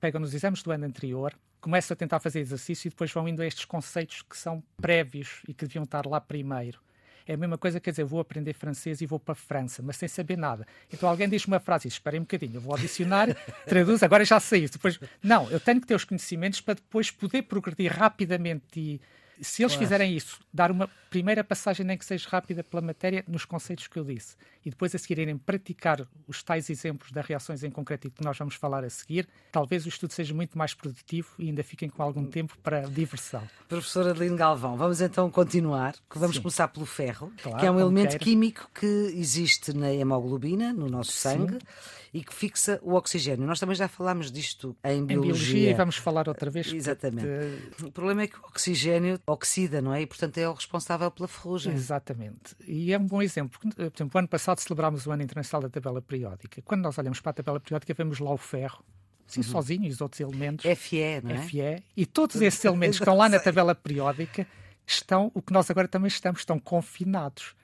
Pegam 0.00 0.20
nos 0.20 0.34
exames 0.34 0.62
do 0.62 0.72
ano 0.72 0.86
anterior, 0.86 1.34
começam 1.60 1.94
a 1.94 1.96
tentar 1.96 2.18
fazer 2.20 2.40
exercício 2.40 2.88
e 2.88 2.90
depois 2.90 3.12
vão 3.12 3.28
indo 3.28 3.42
a 3.42 3.46
estes 3.46 3.66
conceitos 3.66 4.22
que 4.22 4.36
são 4.36 4.62
prévios 4.78 5.42
e 5.46 5.54
que 5.54 5.66
deviam 5.66 5.84
estar 5.84 6.06
lá 6.06 6.20
primeiro. 6.20 6.80
É 7.26 7.34
a 7.34 7.36
mesma 7.36 7.58
coisa, 7.58 7.80
quer 7.80 7.90
dizer, 7.90 8.04
vou 8.04 8.20
aprender 8.20 8.52
francês 8.52 9.00
e 9.00 9.06
vou 9.06 9.18
para 9.18 9.32
a 9.32 9.34
França, 9.34 9.82
mas 9.82 9.96
sem 9.96 10.08
saber 10.08 10.38
nada. 10.38 10.66
Então 10.92 11.08
alguém 11.08 11.28
diz 11.28 11.44
uma 11.46 11.58
frase, 11.58 11.88
espera 11.88 12.16
um 12.16 12.20
bocadinho, 12.20 12.54
eu 12.54 12.60
vou 12.60 12.72
ao 12.72 12.78
dicionário, 12.78 13.34
traduz, 13.66 14.02
agora 14.02 14.24
já 14.24 14.38
sei. 14.38 14.68
Depois, 14.68 15.00
não, 15.22 15.50
eu 15.50 15.58
tenho 15.58 15.80
que 15.80 15.86
ter 15.86 15.94
os 15.94 16.04
conhecimentos 16.04 16.60
para 16.60 16.74
depois 16.74 17.10
poder 17.10 17.42
progredir 17.42 17.92
rapidamente 17.92 18.64
e 18.76 19.00
se 19.40 19.62
eles 19.62 19.72
claro. 19.72 19.86
fizerem 19.86 20.16
isso, 20.16 20.40
dar 20.52 20.70
uma 20.70 20.88
primeira 21.10 21.44
passagem, 21.44 21.84
nem 21.84 21.96
que 21.96 22.04
seja 22.04 22.28
rápida 22.28 22.62
pela 22.64 22.82
matéria, 22.82 23.24
nos 23.26 23.44
conceitos 23.44 23.86
que 23.86 23.98
eu 23.98 24.04
disse, 24.04 24.36
e 24.64 24.70
depois 24.70 24.94
a 24.94 24.98
seguir 24.98 25.18
irem 25.18 25.36
praticar 25.38 26.06
os 26.26 26.42
tais 26.42 26.68
exemplos 26.68 27.10
das 27.12 27.24
reações 27.24 27.62
em 27.62 27.70
concreto 27.70 28.08
e 28.08 28.10
que 28.10 28.24
nós 28.24 28.36
vamos 28.36 28.54
falar 28.54 28.84
a 28.84 28.90
seguir, 28.90 29.28
talvez 29.52 29.86
o 29.86 29.88
estudo 29.88 30.12
seja 30.12 30.34
muito 30.34 30.58
mais 30.58 30.74
produtivo 30.74 31.28
e 31.38 31.48
ainda 31.48 31.62
fiquem 31.62 31.88
com 31.88 32.02
algum 32.02 32.26
tempo 32.26 32.56
para 32.62 32.80
diversão. 32.82 33.42
Professora 33.68 34.10
Adeline 34.10 34.36
Galvão, 34.36 34.76
vamos 34.76 35.00
então 35.00 35.30
continuar, 35.30 35.94
vamos 36.14 36.36
Sim. 36.36 36.42
começar 36.42 36.68
pelo 36.68 36.86
ferro, 36.86 37.32
claro, 37.42 37.58
que 37.58 37.66
é 37.66 37.70
um 37.70 37.80
elemento 37.80 38.10
queira. 38.10 38.24
químico 38.24 38.68
que 38.74 38.86
existe 39.14 39.72
na 39.72 39.92
hemoglobina, 39.92 40.72
no 40.72 40.88
nosso 40.88 41.12
sangue. 41.12 41.54
Sim 41.54 41.96
e 42.16 42.24
que 42.24 42.32
fixa 42.32 42.80
o 42.82 42.94
oxigênio. 42.94 43.46
Nós 43.46 43.60
também 43.60 43.76
já 43.76 43.88
falámos 43.88 44.32
disto 44.32 44.74
em 44.82 45.04
biologia. 45.04 45.16
Em 45.16 45.20
biologia 45.20 45.70
e 45.70 45.74
vamos 45.74 45.96
falar 45.96 46.26
outra 46.28 46.50
vez. 46.50 46.72
Exatamente. 46.72 47.28
O 47.82 47.92
problema 47.92 48.22
é 48.22 48.26
que 48.26 48.36
o 48.36 48.46
oxigênio 48.48 49.18
oxida, 49.26 49.82
não 49.82 49.92
é? 49.92 50.02
E, 50.02 50.06
portanto, 50.06 50.38
é 50.38 50.48
o 50.48 50.52
responsável 50.52 51.10
pela 51.10 51.26
ferrugem. 51.26 51.74
Exatamente. 51.74 52.54
E 52.66 52.92
é 52.92 52.98
um 52.98 53.06
bom 53.06 53.20
exemplo. 53.20 53.58
Por 53.58 53.82
exemplo, 53.82 54.10
o 54.14 54.18
ano 54.18 54.28
passado 54.28 54.60
celebrámos 54.60 55.06
o 55.06 55.10
Ano 55.10 55.22
Internacional 55.22 55.62
da 55.62 55.68
Tabela 55.68 56.00
Periódica. 56.00 56.62
Quando 56.62 56.82
nós 56.82 56.96
olhamos 56.96 57.20
para 57.20 57.30
a 57.30 57.34
tabela 57.34 57.58
periódica, 57.58 57.92
vemos 57.92 58.20
lá 58.20 58.32
o 58.32 58.36
ferro, 58.36 58.84
Sim, 59.26 59.40
uhum. 59.40 59.44
sozinho, 59.44 59.84
e 59.84 59.88
os 59.88 60.00
outros 60.00 60.20
elementos. 60.20 60.64
FE, 60.78 61.20
não 61.22 61.32
é? 61.32 61.42
FE. 61.42 61.82
E 61.96 62.06
todos 62.06 62.40
esses 62.40 62.62
elementos 62.64 62.98
que 62.98 63.02
estão 63.02 63.16
lá 63.16 63.28
na 63.28 63.40
tabela 63.40 63.74
periódica 63.74 64.46
estão, 64.86 65.32
o 65.34 65.42
que 65.42 65.52
nós 65.52 65.68
agora 65.70 65.88
também 65.88 66.08
estamos, 66.08 66.42
estão 66.42 66.58
confinados. 66.60 67.54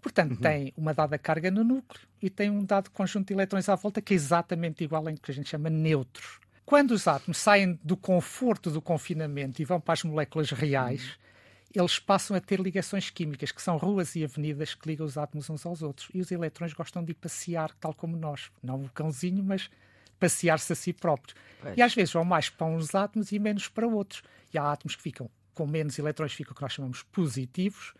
Portanto, 0.00 0.32
uhum. 0.32 0.36
tem 0.38 0.74
uma 0.76 0.92
dada 0.92 1.16
carga 1.16 1.48
no 1.48 1.62
núcleo 1.62 2.02
e 2.20 2.28
tem 2.28 2.50
um 2.50 2.64
dado 2.64 2.90
conjunto 2.90 3.28
de 3.28 3.34
eletrões 3.34 3.68
à 3.68 3.76
volta 3.76 4.02
que 4.02 4.12
é 4.12 4.16
exatamente 4.16 4.82
igual 4.82 5.08
em 5.08 5.16
que 5.16 5.30
a 5.30 5.34
gente 5.34 5.48
chama 5.48 5.70
neutros. 5.70 6.41
Quando 6.64 6.92
os 6.92 7.06
átomos 7.08 7.38
saem 7.38 7.78
do 7.82 7.96
conforto 7.96 8.70
do 8.70 8.80
confinamento 8.80 9.60
e 9.60 9.64
vão 9.64 9.80
para 9.80 9.94
as 9.94 10.04
moléculas 10.04 10.50
reais, 10.50 11.18
eles 11.74 11.98
passam 11.98 12.36
a 12.36 12.40
ter 12.40 12.60
ligações 12.60 13.10
químicas, 13.10 13.50
que 13.50 13.62
são 13.62 13.76
ruas 13.76 14.14
e 14.14 14.24
avenidas 14.24 14.74
que 14.74 14.86
ligam 14.88 15.06
os 15.06 15.16
átomos 15.16 15.48
uns 15.48 15.64
aos 15.64 15.82
outros. 15.82 16.08
E 16.14 16.20
os 16.20 16.30
eletrões 16.30 16.72
gostam 16.72 17.02
de 17.02 17.14
passear, 17.14 17.72
tal 17.80 17.94
como 17.94 18.16
nós. 18.16 18.50
Não 18.62 18.82
o 18.82 18.90
cãozinho, 18.90 19.42
mas 19.42 19.70
passear-se 20.20 20.72
a 20.72 20.76
si 20.76 20.92
próprios. 20.92 21.34
É. 21.64 21.74
E 21.78 21.82
às 21.82 21.94
vezes 21.94 22.12
vão 22.12 22.24
mais 22.24 22.48
para 22.48 22.66
uns 22.66 22.94
átomos 22.94 23.32
e 23.32 23.38
menos 23.38 23.68
para 23.68 23.86
outros. 23.86 24.22
E 24.52 24.58
há 24.58 24.70
átomos 24.70 24.94
que 24.94 25.02
ficam 25.02 25.30
com 25.54 25.66
menos 25.66 25.98
eletrões, 25.98 26.32
ficam 26.32 26.52
o 26.52 26.54
que 26.54 26.62
nós 26.62 26.72
chamamos 26.72 27.02
positivos, 27.02 27.94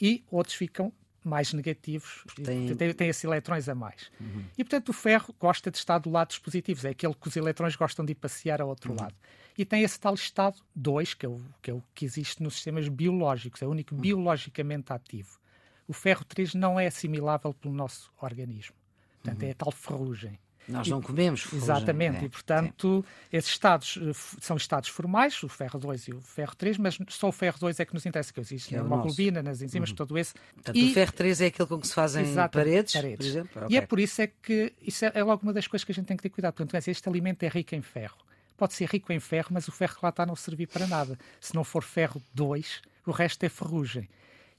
e 0.00 0.24
outros 0.30 0.56
ficam 0.56 0.92
mais 1.24 1.52
negativos, 1.52 2.24
tem, 2.44 2.74
tem, 2.74 2.94
tem 2.94 3.08
esses 3.08 3.24
eletrões 3.24 3.68
a 3.68 3.74
mais. 3.74 4.10
Uhum. 4.20 4.44
E, 4.56 4.64
portanto, 4.64 4.90
o 4.90 4.92
ferro 4.92 5.34
gosta 5.38 5.70
de 5.70 5.78
estar 5.78 5.98
do 5.98 6.10
lado 6.10 6.28
dos 6.28 6.38
positivos, 6.38 6.84
é 6.84 6.90
aquele 6.90 7.14
que 7.14 7.28
os 7.28 7.36
eletrões 7.36 7.76
gostam 7.76 8.04
de 8.04 8.12
ir 8.12 8.14
passear 8.14 8.60
ao 8.60 8.68
outro 8.68 8.92
uhum. 8.92 9.00
lado. 9.00 9.14
E 9.56 9.64
tem 9.64 9.82
esse 9.82 9.98
tal 9.98 10.14
estado 10.14 10.56
2, 10.74 11.14
que, 11.14 11.26
é 11.26 11.28
o, 11.28 11.40
que 11.60 11.70
é 11.70 11.74
o 11.74 11.82
que 11.94 12.04
existe 12.04 12.42
nos 12.42 12.54
sistemas 12.54 12.88
biológicos, 12.88 13.60
é 13.60 13.66
o 13.66 13.70
único 13.70 13.94
uhum. 13.94 14.00
biologicamente 14.00 14.92
ativo. 14.92 15.38
O 15.86 15.92
ferro 15.92 16.24
3 16.24 16.54
não 16.54 16.78
é 16.78 16.86
assimilável 16.86 17.52
pelo 17.52 17.74
nosso 17.74 18.12
organismo. 18.20 18.76
Portanto, 19.22 19.42
é 19.42 19.50
a 19.50 19.54
tal 19.54 19.72
ferrugem. 19.72 20.38
Nós 20.68 20.86
não 20.88 21.00
comemos 21.00 21.42
ferrugem. 21.42 21.64
Exatamente, 21.64 22.18
é, 22.18 22.24
e 22.24 22.28
portanto, 22.28 23.04
esses 23.32 23.50
estados 23.50 23.98
eh, 24.00 24.12
são 24.40 24.56
estados 24.56 24.90
formais, 24.90 25.42
o 25.42 25.48
ferro 25.48 25.78
2 25.78 26.08
e 26.08 26.12
o 26.12 26.20
ferro 26.20 26.54
3, 26.54 26.76
mas 26.76 26.98
só 27.08 27.28
o 27.28 27.32
ferro 27.32 27.58
2 27.58 27.80
é 27.80 27.84
que 27.86 27.94
nos 27.94 28.04
interessa, 28.04 28.32
que 28.32 28.40
existe 28.40 28.68
que 28.68 28.76
na 28.76 28.82
é 28.82 28.84
hemoglobina, 28.84 29.42
nas 29.42 29.62
enzimas, 29.62 29.90
uhum. 29.90 29.96
todo 29.96 30.18
esse. 30.18 30.34
Portanto, 30.54 30.76
e... 30.76 30.90
o 30.90 30.94
ferro 30.94 31.12
3 31.12 31.40
é 31.40 31.46
aquele 31.46 31.68
com 31.68 31.80
que 31.80 31.88
se 31.88 31.94
fazem 31.94 32.24
paredes, 32.52 32.92
paredes, 32.92 33.16
por 33.16 33.26
exemplo? 33.26 33.62
Okay. 33.64 33.74
E 33.74 33.78
é 33.78 33.86
por 33.86 33.98
isso 33.98 34.20
é 34.20 34.26
que 34.26 34.72
isso 34.82 35.04
é, 35.04 35.12
é 35.14 35.24
logo 35.24 35.42
uma 35.42 35.52
das 35.52 35.66
coisas 35.66 35.84
que 35.84 35.92
a 35.92 35.94
gente 35.94 36.06
tem 36.06 36.16
que 36.16 36.22
ter 36.22 36.30
cuidado. 36.30 36.54
Portanto, 36.54 36.86
este 36.86 37.08
alimento 37.08 37.42
é 37.42 37.48
rico 37.48 37.74
em 37.74 37.82
ferro. 37.82 38.18
Pode 38.56 38.74
ser 38.74 38.88
rico 38.88 39.12
em 39.12 39.20
ferro, 39.20 39.48
mas 39.52 39.68
o 39.68 39.72
ferro 39.72 39.94
que 39.94 40.00
lá 40.02 40.10
está 40.10 40.26
não 40.26 40.36
servir 40.36 40.66
para 40.66 40.86
nada. 40.86 41.18
Se 41.40 41.54
não 41.54 41.64
for 41.64 41.82
ferro 41.82 42.20
2, 42.34 42.82
o 43.06 43.10
resto 43.10 43.44
é 43.44 43.48
ferrugem. 43.48 44.08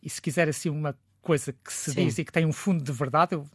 E 0.02 0.10
se 0.10 0.22
quiser 0.22 0.48
assim 0.50 0.70
uma 0.70 0.98
coisa 1.22 1.54
que 1.54 1.72
se 1.72 1.92
Sim. 1.92 2.06
diz 2.06 2.18
e 2.18 2.26
que 2.26 2.32
tem 2.32 2.46
um 2.46 2.54
fundo 2.54 2.84
de 2.84 2.92
verdade, 2.92 3.36
eu 3.36 3.46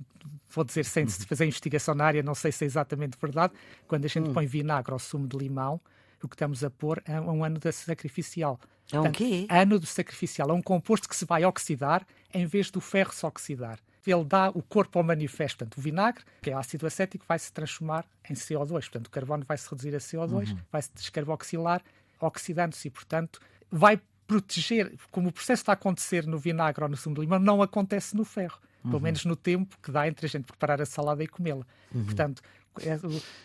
vou 0.55 0.65
dizer 0.65 0.85
sem 0.85 1.07
se 1.07 1.21
uhum. 1.21 1.27
fazer 1.27 1.45
investigação 1.45 1.95
na 1.95 2.05
área, 2.05 2.23
não 2.23 2.35
sei 2.35 2.53
se 2.53 2.65
é 2.65 2.67
exatamente 2.67 3.17
verdade, 3.21 3.53
quando 3.87 4.05
a 4.05 4.09
gente 4.09 4.29
hum. 4.29 4.33
põe 4.33 4.47
vinagre 4.47 4.93
ao 4.93 4.99
sumo 4.99 5.27
de 5.27 5.37
limão, 5.37 5.81
o 6.23 6.29
que 6.29 6.35
estamos 6.35 6.65
a 6.65 6.71
pôr 6.71 7.03
é 7.05 7.21
um 7.21 7.45
ano 7.45 7.59
da 7.59 7.71
sacrificial. 7.71 8.59
É 8.91 8.99
um 9.01 9.13
quê? 9.13 9.47
Ano 9.51 9.79
do 9.79 9.87
sacrificial. 9.87 10.51
É 10.51 10.53
um 10.53 10.63
composto 10.63 11.09
que 11.09 11.17
se 11.17 11.25
vai 11.25 11.45
oxidar 11.45 12.07
em 12.33 12.47
vez 12.47 12.71
do 12.71 12.81
ferro 12.81 13.13
se 13.13 13.25
oxidar. 13.27 13.79
Ele 14.07 14.25
dá 14.25 14.51
o 14.51 14.63
corpo 14.63 14.99
ao 14.99 15.05
manifesto. 15.05 15.59
Portanto, 15.59 15.79
o 15.79 15.81
vinagre, 15.81 16.25
que 16.43 16.51
é 16.51 16.55
ácido 16.55 16.87
acético, 16.87 17.25
vai 17.27 17.39
se 17.39 17.53
transformar 17.53 18.05
em 18.29 18.35
CO2. 18.35 18.69
Portanto, 18.69 19.07
o 19.07 19.11
carbono 19.11 19.45
vai 19.47 19.57
se 19.57 19.69
reduzir 19.69 19.95
a 19.95 19.99
CO2, 19.99 20.51
uhum. 20.51 20.59
vai 20.71 20.83
se 20.83 20.91
descarboxilar, 20.95 21.83
oxidando-se 22.21 22.89
e, 22.89 22.91
portanto, 22.91 23.41
vai 23.71 24.01
proteger, 24.27 24.95
como 25.11 25.29
o 25.29 25.33
processo 25.33 25.63
está 25.63 25.73
a 25.73 25.75
acontecer 25.75 26.27
no 26.27 26.39
vinagre 26.39 26.83
ou 26.83 26.91
no 26.91 26.97
sumo 26.97 27.15
de 27.15 27.23
limão, 27.23 27.39
não 27.39 27.63
acontece 27.63 28.15
no 28.15 28.25
ferro. 28.25 28.59
Uhum. 28.85 28.91
Pelo 28.91 29.03
menos 29.03 29.25
no 29.25 29.35
tempo 29.35 29.77
que 29.83 29.91
dá 29.91 30.07
entre 30.07 30.27
a 30.27 30.29
gente 30.29 30.45
preparar 30.45 30.81
a 30.81 30.87
salada 30.87 31.25
e 31.25 31.27
comê-la. 31.27 31.67
Uhum. 31.95 32.05
Portanto, 32.05 32.43
é, 32.81 32.97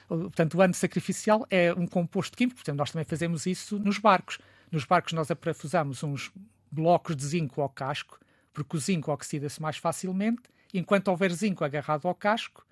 o, 0.09 0.17
portanto, 0.23 0.55
o 0.55 0.61
ano 0.61 0.73
sacrificial 0.73 1.45
é 1.49 1.73
um 1.73 1.87
composto 1.87 2.35
químico, 2.35 2.57
portanto, 2.57 2.77
nós 2.77 2.91
também 2.91 3.05
fazemos 3.05 3.45
isso 3.45 3.79
nos 3.79 3.97
barcos. 3.97 4.39
Nos 4.71 4.85
barcos 4.85 5.13
nós 5.13 5.31
aparafusamos 5.31 6.03
uns 6.03 6.31
blocos 6.71 7.15
de 7.15 7.25
zinco 7.25 7.61
ao 7.61 7.69
casco, 7.69 8.19
porque 8.53 8.75
o 8.75 8.79
zinco 8.79 9.11
oxida-se 9.11 9.61
mais 9.61 9.77
facilmente, 9.77 10.43
enquanto 10.73 11.07
houver 11.07 11.31
zinco 11.31 11.63
agarrado 11.63 12.07
ao 12.07 12.15
casco, 12.15 12.65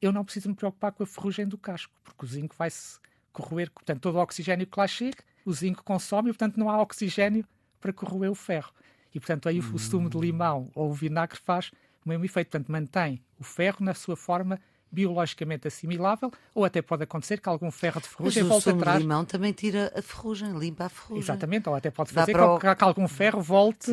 eu 0.00 0.12
não 0.12 0.24
preciso 0.24 0.48
me 0.48 0.54
preocupar 0.54 0.92
com 0.92 1.02
a 1.02 1.06
ferrugem 1.06 1.46
do 1.46 1.56
casco, 1.56 1.92
porque 2.04 2.24
o 2.24 2.28
zinco 2.28 2.54
vai-se 2.58 2.98
corroer, 3.32 3.70
portanto, 3.70 4.00
todo 4.00 4.16
o 4.16 4.20
oxigênio 4.20 4.66
que 4.66 4.78
lá 4.78 4.86
chega, 4.86 5.18
o 5.44 5.52
zinco 5.52 5.82
consome, 5.82 6.30
e, 6.30 6.32
portanto, 6.32 6.58
não 6.58 6.68
há 6.68 6.80
oxigênio 6.80 7.46
para 7.80 7.92
corroer 7.92 8.30
o 8.30 8.34
ferro. 8.34 8.72
E, 9.16 9.18
portanto, 9.18 9.48
aí 9.48 9.60
o 9.60 9.78
sumo 9.78 10.10
de 10.10 10.18
limão 10.18 10.70
ou 10.74 10.90
o 10.90 10.92
vinagre 10.92 11.38
faz 11.42 11.70
o 12.04 12.08
mesmo 12.10 12.22
efeito, 12.26 12.50
portanto, 12.50 12.70
mantém 12.70 13.22
o 13.40 13.44
ferro 13.44 13.78
na 13.80 13.94
sua 13.94 14.14
forma 14.14 14.60
biologicamente 14.92 15.66
assimilável, 15.66 16.30
ou 16.54 16.66
até 16.66 16.82
pode 16.82 17.04
acontecer 17.04 17.40
que 17.40 17.48
algum 17.48 17.70
ferro 17.70 17.98
de 17.98 18.08
ferrugem 18.08 18.42
Mas 18.42 18.52
volte 18.52 18.68
atrás. 18.68 18.98
O 18.98 19.00
limão 19.00 19.24
também 19.24 19.54
tira 19.54 19.90
a 19.96 20.02
ferrugem, 20.02 20.52
limpa 20.58 20.84
a 20.84 20.88
ferrugem. 20.90 21.22
Exatamente, 21.22 21.66
ou 21.66 21.74
até 21.74 21.90
pode 21.90 22.12
fazer 22.12 22.34
com 22.34 22.58
que, 22.58 22.84
algum 22.84 23.08
ferro 23.08 23.40
volte, 23.40 23.90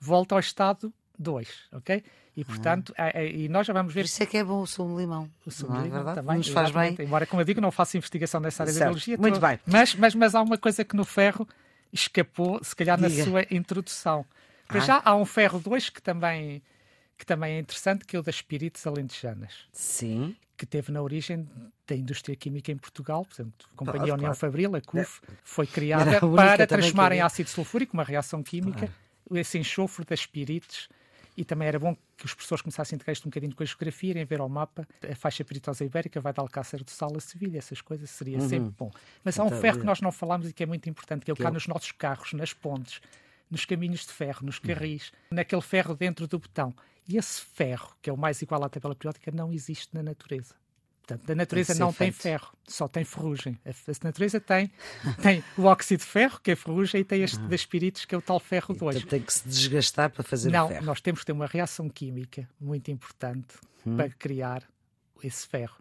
volte 0.00 0.34
ao 0.34 0.40
estado 0.40 0.92
2, 1.16 1.48
ok? 1.72 2.02
E, 2.36 2.44
portanto, 2.44 2.92
ah. 2.98 3.06
é, 3.06 3.24
é, 3.24 3.36
e 3.36 3.48
nós 3.48 3.68
já 3.68 3.72
vamos 3.72 3.94
ver... 3.94 4.00
Por 4.00 4.06
isso 4.06 4.22
é 4.24 4.26
que 4.26 4.36
é 4.36 4.42
bom 4.42 4.62
o 4.62 4.66
sumo 4.66 4.96
de 4.96 5.02
limão. 5.02 5.30
O 5.46 5.50
sumo 5.52 5.74
de 5.74 5.78
é 5.78 5.82
limão 5.84 6.12
também. 6.12 6.38
Nos 6.38 6.48
faz 6.48 6.72
bem. 6.72 6.96
Embora, 6.98 7.24
como 7.24 7.40
eu 7.40 7.46
digo, 7.46 7.60
não 7.60 7.70
faço 7.70 7.96
investigação 7.96 8.40
nessa 8.40 8.64
área 8.64 8.72
certo. 8.72 8.80
da 8.80 8.86
biologia. 8.86 9.16
Muito 9.16 9.38
bem. 9.38 9.60
Mas, 9.64 9.94
mas, 9.94 10.14
mas 10.14 10.34
há 10.34 10.42
uma 10.42 10.58
coisa 10.58 10.84
que 10.84 10.96
no 10.96 11.04
ferro 11.04 11.48
escapou, 11.92 12.62
se 12.62 12.74
calhar, 12.74 12.98
Diga. 13.00 13.08
na 13.08 13.24
sua 13.24 13.46
introdução. 13.50 14.26
Para 14.66 14.78
ah. 14.78 14.84
já 14.84 15.02
há 15.04 15.14
um 15.14 15.24
ferro 15.24 15.60
2 15.60 15.90
que 15.90 16.02
também 16.02 16.62
que 17.18 17.24
também 17.24 17.54
é 17.54 17.58
interessante, 17.60 18.04
que 18.04 18.14
é 18.14 18.18
o 18.18 18.22
das 18.22 18.36
espíritos 18.36 18.86
alentejanas. 18.86 19.52
Sim. 19.72 20.36
Que 20.56 20.66
teve 20.66 20.92
na 20.92 21.02
origem 21.02 21.48
da 21.86 21.94
indústria 21.94 22.36
química 22.36 22.70
em 22.72 22.76
Portugal, 22.76 23.24
portanto, 23.24 23.68
a 23.72 23.76
Companhia 23.76 24.14
União 24.14 24.34
Fabril, 24.34 24.74
a 24.76 24.80
CUF, 24.80 25.20
é. 25.26 25.32
foi 25.44 25.66
criada 25.66 26.20
para 26.34 26.66
transformar 26.66 27.12
em 27.12 27.20
ácido 27.20 27.48
sulfúrico, 27.48 27.94
uma 27.94 28.04
reação 28.04 28.42
química, 28.42 28.90
ah. 28.90 29.38
esse 29.38 29.58
enxofre 29.58 30.04
das 30.04 30.20
espíritos. 30.20 30.88
E 31.36 31.44
também 31.44 31.68
era 31.68 31.78
bom 31.78 31.94
que 32.16 32.24
os 32.24 32.32
professores 32.32 32.62
começassem 32.62 32.94
a 32.94 32.96
integrar 32.96 33.12
isto 33.12 33.26
um 33.26 33.30
bocadinho 33.30 33.54
com 33.54 33.62
a 33.62 33.66
geografia, 33.66 34.10
irem 34.10 34.24
ver 34.24 34.40
ao 34.40 34.48
mapa 34.48 34.88
a 35.06 35.14
faixa 35.14 35.44
peritosa 35.44 35.84
ibérica, 35.84 36.18
vai 36.18 36.32
de 36.32 36.40
Alcácer 36.40 36.82
do 36.82 36.90
Sal 36.90 37.14
a 37.14 37.20
Sevilha, 37.20 37.58
essas 37.58 37.82
coisas, 37.82 38.08
seria 38.08 38.38
uhum. 38.38 38.48
sempre 38.48 38.70
bom. 38.78 38.90
Mas 39.22 39.38
há 39.38 39.44
um 39.44 39.50
ferro 39.50 39.80
que 39.80 39.84
nós 39.84 40.00
não 40.00 40.10
falamos 40.10 40.48
e 40.48 40.52
que 40.54 40.62
é 40.62 40.66
muito 40.66 40.88
importante, 40.88 41.26
que 41.26 41.30
é 41.30 41.34
o 41.34 41.36
que 41.36 41.46
há 41.46 41.50
nos 41.50 41.66
nossos 41.66 41.92
carros, 41.92 42.32
nas 42.32 42.54
pontes, 42.54 43.02
nos 43.50 43.64
caminhos 43.64 44.00
de 44.00 44.12
ferro, 44.12 44.44
nos 44.44 44.58
carris, 44.58 45.10
uhum. 45.10 45.36
naquele 45.36 45.62
ferro 45.62 45.94
dentro 45.94 46.26
do 46.26 46.38
botão. 46.38 46.74
E 47.08 47.16
esse 47.16 47.40
ferro, 47.40 47.94
que 48.02 48.10
é 48.10 48.12
o 48.12 48.16
mais 48.16 48.42
igual 48.42 48.62
à 48.64 48.68
tabela 48.68 48.94
periódica, 48.94 49.30
não 49.30 49.52
existe 49.52 49.94
na 49.94 50.02
natureza. 50.02 50.54
Portanto, 51.06 51.30
a 51.30 51.34
natureza 51.36 51.74
não 51.76 51.92
feito. 51.92 52.14
tem 52.14 52.20
ferro, 52.20 52.52
só 52.66 52.88
tem 52.88 53.04
ferrugem. 53.04 53.56
A, 53.64 53.70
a 53.70 54.04
natureza 54.04 54.40
tem, 54.40 54.72
tem 55.22 55.44
o 55.56 55.62
óxido 55.62 56.02
de 56.02 56.08
ferro, 56.08 56.40
que 56.42 56.50
é 56.50 56.56
ferrugem, 56.56 57.02
e 57.02 57.04
tem 57.04 57.22
este 57.22 57.38
ah. 57.38 57.54
espíritos, 57.54 58.04
que 58.04 58.12
é 58.12 58.18
o 58.18 58.22
tal 58.22 58.40
ferro 58.40 58.74
2. 58.74 58.96
Então 58.96 59.08
tem 59.08 59.20
que 59.20 59.32
se 59.32 59.48
desgastar 59.48 60.10
para 60.10 60.24
fazer 60.24 60.50
não, 60.50 60.66
ferro. 60.66 60.80
Não, 60.80 60.86
nós 60.86 61.00
temos 61.00 61.20
que 61.20 61.26
ter 61.26 61.32
uma 61.32 61.46
reação 61.46 61.88
química 61.88 62.48
muito 62.60 62.90
importante 62.90 63.54
hum. 63.86 63.96
para 63.96 64.10
criar 64.10 64.64
esse 65.22 65.46
ferro, 65.46 65.76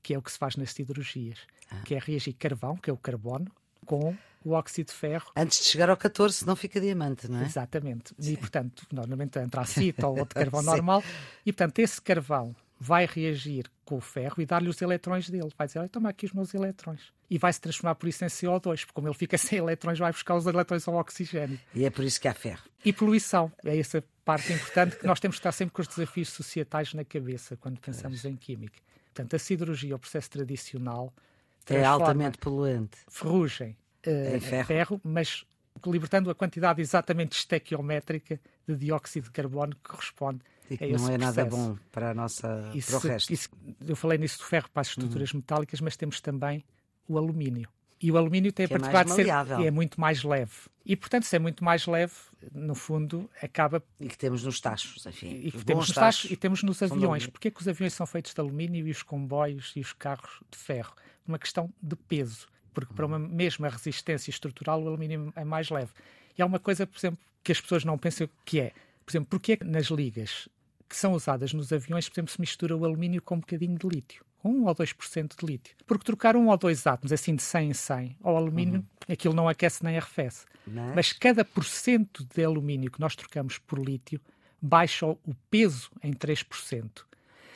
que 0.00 0.14
é 0.14 0.18
o 0.18 0.22
que 0.22 0.30
se 0.30 0.38
faz 0.38 0.54
nas 0.54 0.72
siderurgias, 0.72 1.40
ah. 1.72 1.80
que 1.84 1.96
é 1.96 1.98
reagir 1.98 2.34
carvão, 2.34 2.76
que 2.76 2.88
é 2.88 2.92
o 2.92 2.96
carbono, 2.96 3.50
com 3.88 4.14
o 4.44 4.52
óxido 4.52 4.88
de 4.88 4.94
ferro. 4.94 5.30
Antes 5.34 5.58
de 5.58 5.64
chegar 5.64 5.90
ao 5.90 5.96
14, 5.96 6.46
não 6.46 6.54
fica 6.54 6.80
diamante, 6.80 7.28
não 7.28 7.40
é? 7.40 7.44
Exatamente. 7.44 8.14
Sim. 8.18 8.32
E, 8.32 8.36
portanto, 8.36 8.86
normalmente 8.92 9.38
entra 9.38 9.62
acito 9.62 10.04
ou 10.06 10.18
outro 10.18 10.38
carvão 10.38 10.62
normal. 10.62 11.02
E, 11.44 11.52
portanto, 11.52 11.78
esse 11.80 12.00
carvão 12.00 12.54
vai 12.78 13.06
reagir 13.06 13.66
com 13.84 13.96
o 13.96 14.00
ferro 14.00 14.40
e 14.40 14.46
dar-lhe 14.46 14.68
os 14.68 14.80
eletrões 14.80 15.28
dele. 15.28 15.50
Vai 15.56 15.66
dizer, 15.66 15.88
toma 15.88 16.10
aqui 16.10 16.26
os 16.26 16.32
meus 16.32 16.54
eletrões. 16.54 17.00
E 17.28 17.36
vai 17.36 17.52
se 17.52 17.60
transformar 17.60 17.96
por 17.96 18.08
isso 18.08 18.24
em 18.24 18.28
CO2, 18.28 18.62
porque 18.62 18.92
como 18.92 19.08
ele 19.08 19.14
fica 19.14 19.36
sem 19.38 19.58
eletrões, 19.58 19.98
vai 19.98 20.12
buscar 20.12 20.36
os 20.36 20.46
eletrões 20.46 20.86
ao 20.86 20.94
oxigênio. 20.94 21.58
E 21.74 21.84
é 21.84 21.90
por 21.90 22.04
isso 22.04 22.20
que 22.20 22.28
há 22.28 22.34
ferro. 22.34 22.62
E 22.84 22.92
poluição. 22.92 23.50
É 23.64 23.76
essa 23.76 24.04
parte 24.24 24.52
importante 24.52 24.96
que 24.96 25.06
nós 25.06 25.18
temos 25.18 25.36
que 25.36 25.40
estar 25.40 25.52
sempre 25.52 25.74
com 25.74 25.82
os 25.82 25.88
desafios 25.88 26.28
societais 26.28 26.94
na 26.94 27.04
cabeça 27.04 27.56
quando 27.56 27.80
pensamos 27.80 28.22
pois. 28.22 28.32
em 28.32 28.36
química. 28.36 28.78
Portanto, 29.06 29.34
a 29.34 29.38
siderurgia, 29.38 29.96
o 29.96 29.98
processo 29.98 30.30
tradicional, 30.30 31.12
é 31.74 31.84
altamente 31.84 32.38
poluente. 32.38 32.98
Ferrugem, 33.10 33.76
uh, 34.06 34.40
ferro. 34.40 34.66
ferro, 34.66 35.00
mas 35.04 35.44
libertando 35.86 36.30
a 36.30 36.34
quantidade 36.34 36.80
exatamente 36.80 37.36
estequiométrica 37.36 38.40
de 38.66 38.76
dióxido 38.76 39.24
de 39.24 39.30
carbono 39.30 39.74
que 39.76 39.88
corresponde 39.88 40.40
e 40.70 40.76
que 40.76 40.86
não 40.86 41.08
é 41.08 41.18
processo. 41.18 41.18
nada 41.18 41.44
bom 41.44 41.76
para, 41.90 42.10
a 42.10 42.14
nossa, 42.14 42.70
isso, 42.74 42.90
para 42.90 42.96
o 42.96 43.12
resto. 43.12 43.32
Isso, 43.32 43.48
eu 43.86 43.96
falei 43.96 44.18
nisso 44.18 44.38
do 44.38 44.44
ferro 44.44 44.68
para 44.72 44.82
as 44.82 44.88
estruturas 44.88 45.32
uhum. 45.32 45.38
metálicas, 45.38 45.80
mas 45.80 45.96
temos 45.96 46.20
também 46.20 46.64
o 47.06 47.16
alumínio. 47.16 47.68
E 48.00 48.12
o 48.12 48.16
alumínio 48.16 48.52
tem 48.52 48.68
que 48.68 48.74
a 48.74 48.78
particularidade 48.78 49.52
é 49.52 49.56
de 49.56 49.62
ser 49.62 49.68
é 49.68 49.70
muito 49.70 50.00
mais 50.00 50.22
leve. 50.22 50.52
E, 50.86 50.94
portanto, 50.94 51.24
se 51.24 51.34
é 51.34 51.38
muito 51.38 51.64
mais 51.64 51.84
leve, 51.86 52.14
no 52.54 52.74
fundo, 52.74 53.28
acaba... 53.42 53.82
E 53.98 54.06
que 54.06 54.16
temos 54.16 54.44
nos 54.44 54.60
tachos, 54.60 55.04
enfim. 55.04 55.40
E 55.42 55.50
que 55.50 55.64
temos 55.64 55.88
nos 55.88 55.94
tachos 55.94 56.30
e 56.30 56.36
temos 56.36 56.62
nos 56.62 56.80
aviões. 56.80 57.26
Porquê 57.26 57.50
que 57.50 57.60
os 57.60 57.66
aviões 57.66 57.92
são 57.92 58.06
feitos 58.06 58.32
de 58.32 58.40
alumínio 58.40 58.86
e 58.86 58.90
os 58.90 59.02
comboios 59.02 59.72
e 59.74 59.80
os 59.80 59.92
carros 59.92 60.40
de 60.50 60.56
ferro? 60.56 60.94
Uma 61.28 61.38
questão 61.38 61.72
de 61.82 61.94
peso 61.94 62.48
porque 62.78 62.94
para 62.94 63.06
uma 63.06 63.18
mesma 63.18 63.68
resistência 63.68 64.30
estrutural 64.30 64.80
o 64.80 64.86
alumínio 64.86 65.32
é 65.34 65.44
mais 65.44 65.68
leve. 65.68 65.90
E 66.36 66.42
há 66.42 66.46
uma 66.46 66.60
coisa, 66.60 66.86
por 66.86 66.96
exemplo, 66.96 67.18
que 67.42 67.50
as 67.50 67.60
pessoas 67.60 67.84
não 67.84 67.98
pensam 67.98 68.28
que 68.44 68.60
é, 68.60 68.72
por 69.04 69.10
exemplo, 69.10 69.26
porque 69.30 69.52
é 69.52 69.56
que 69.56 69.64
nas 69.64 69.86
ligas 69.86 70.48
que 70.88 70.96
são 70.96 71.12
usadas 71.12 71.52
nos 71.52 71.72
aviões, 71.72 72.08
por 72.08 72.14
exemplo, 72.14 72.32
se 72.32 72.40
mistura 72.40 72.76
o 72.76 72.84
alumínio 72.84 73.20
com 73.20 73.34
um 73.34 73.40
bocadinho 73.40 73.76
de 73.76 73.88
lítio? 73.88 74.24
Com 74.38 74.50
1 74.50 74.66
ou 74.66 74.74
2% 74.76 75.34
de 75.40 75.44
lítio. 75.44 75.76
Porque 75.88 76.04
trocar 76.04 76.36
um 76.36 76.48
ou 76.48 76.56
dois 76.56 76.86
átomos, 76.86 77.12
assim 77.12 77.34
de 77.34 77.42
100 77.42 77.68
em 77.68 77.74
100, 77.74 78.16
ao 78.22 78.36
alumínio, 78.36 78.76
uhum. 78.76 79.12
aquilo 79.12 79.34
não 79.34 79.48
aquece 79.48 79.82
nem 79.84 79.96
arrefece. 79.96 80.46
Mas... 80.64 80.94
Mas 80.94 81.12
cada 81.12 81.44
porcento 81.44 82.24
de 82.32 82.44
alumínio 82.44 82.92
que 82.92 83.00
nós 83.00 83.16
trocamos 83.16 83.58
por 83.58 83.80
lítio 83.84 84.20
baixa 84.62 85.04
o 85.04 85.18
peso 85.50 85.90
em 86.00 86.12
3%. 86.12 86.84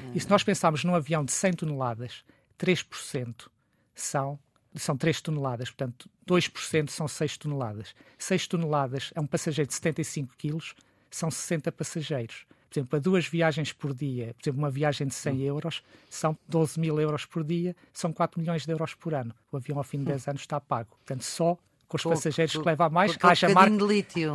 Uhum. 0.00 0.12
E 0.16 0.20
se 0.20 0.28
nós 0.28 0.42
pensarmos 0.42 0.82
num 0.82 0.96
avião 0.96 1.24
de 1.24 1.30
100 1.30 1.52
toneladas, 1.52 2.24
3% 2.58 3.51
são 3.94 4.38
são 4.74 4.96
3 4.96 5.20
toneladas, 5.20 5.70
portanto, 5.70 6.08
2% 6.26 6.88
são 6.88 7.06
6 7.06 7.36
toneladas. 7.36 7.94
6 8.18 8.46
toneladas 8.46 9.12
é 9.14 9.20
um 9.20 9.26
passageiro 9.26 9.68
de 9.68 9.74
75 9.74 10.34
quilos, 10.36 10.74
são 11.10 11.30
60 11.30 11.70
passageiros. 11.72 12.46
Por 12.70 12.78
exemplo, 12.78 12.96
a 12.96 13.00
duas 13.00 13.26
viagens 13.26 13.70
por 13.70 13.92
dia, 13.92 14.34
por 14.34 14.42
exemplo, 14.42 14.62
uma 14.62 14.70
viagem 14.70 15.06
de 15.06 15.14
100 15.14 15.34
hum. 15.34 15.40
euros, 15.40 15.82
são 16.08 16.36
12 16.48 16.80
mil 16.80 16.98
euros 16.98 17.26
por 17.26 17.44
dia, 17.44 17.76
são 17.92 18.12
4 18.12 18.40
milhões 18.40 18.64
de 18.64 18.72
euros 18.72 18.94
por 18.94 19.12
ano. 19.12 19.34
O 19.50 19.58
avião, 19.58 19.76
ao 19.76 19.84
fim 19.84 19.98
de 19.98 20.06
10 20.06 20.26
hum. 20.26 20.30
anos, 20.30 20.42
está 20.42 20.58
pago. 20.58 20.88
Portanto, 20.96 21.22
só 21.22 21.58
com 21.86 21.96
os 21.98 22.02
passageiros 22.02 22.56
que 22.56 22.64
leva 22.64 22.86
a 22.86 22.88
mais, 22.88 23.14
haja, 23.22 23.50
mar... 23.50 23.68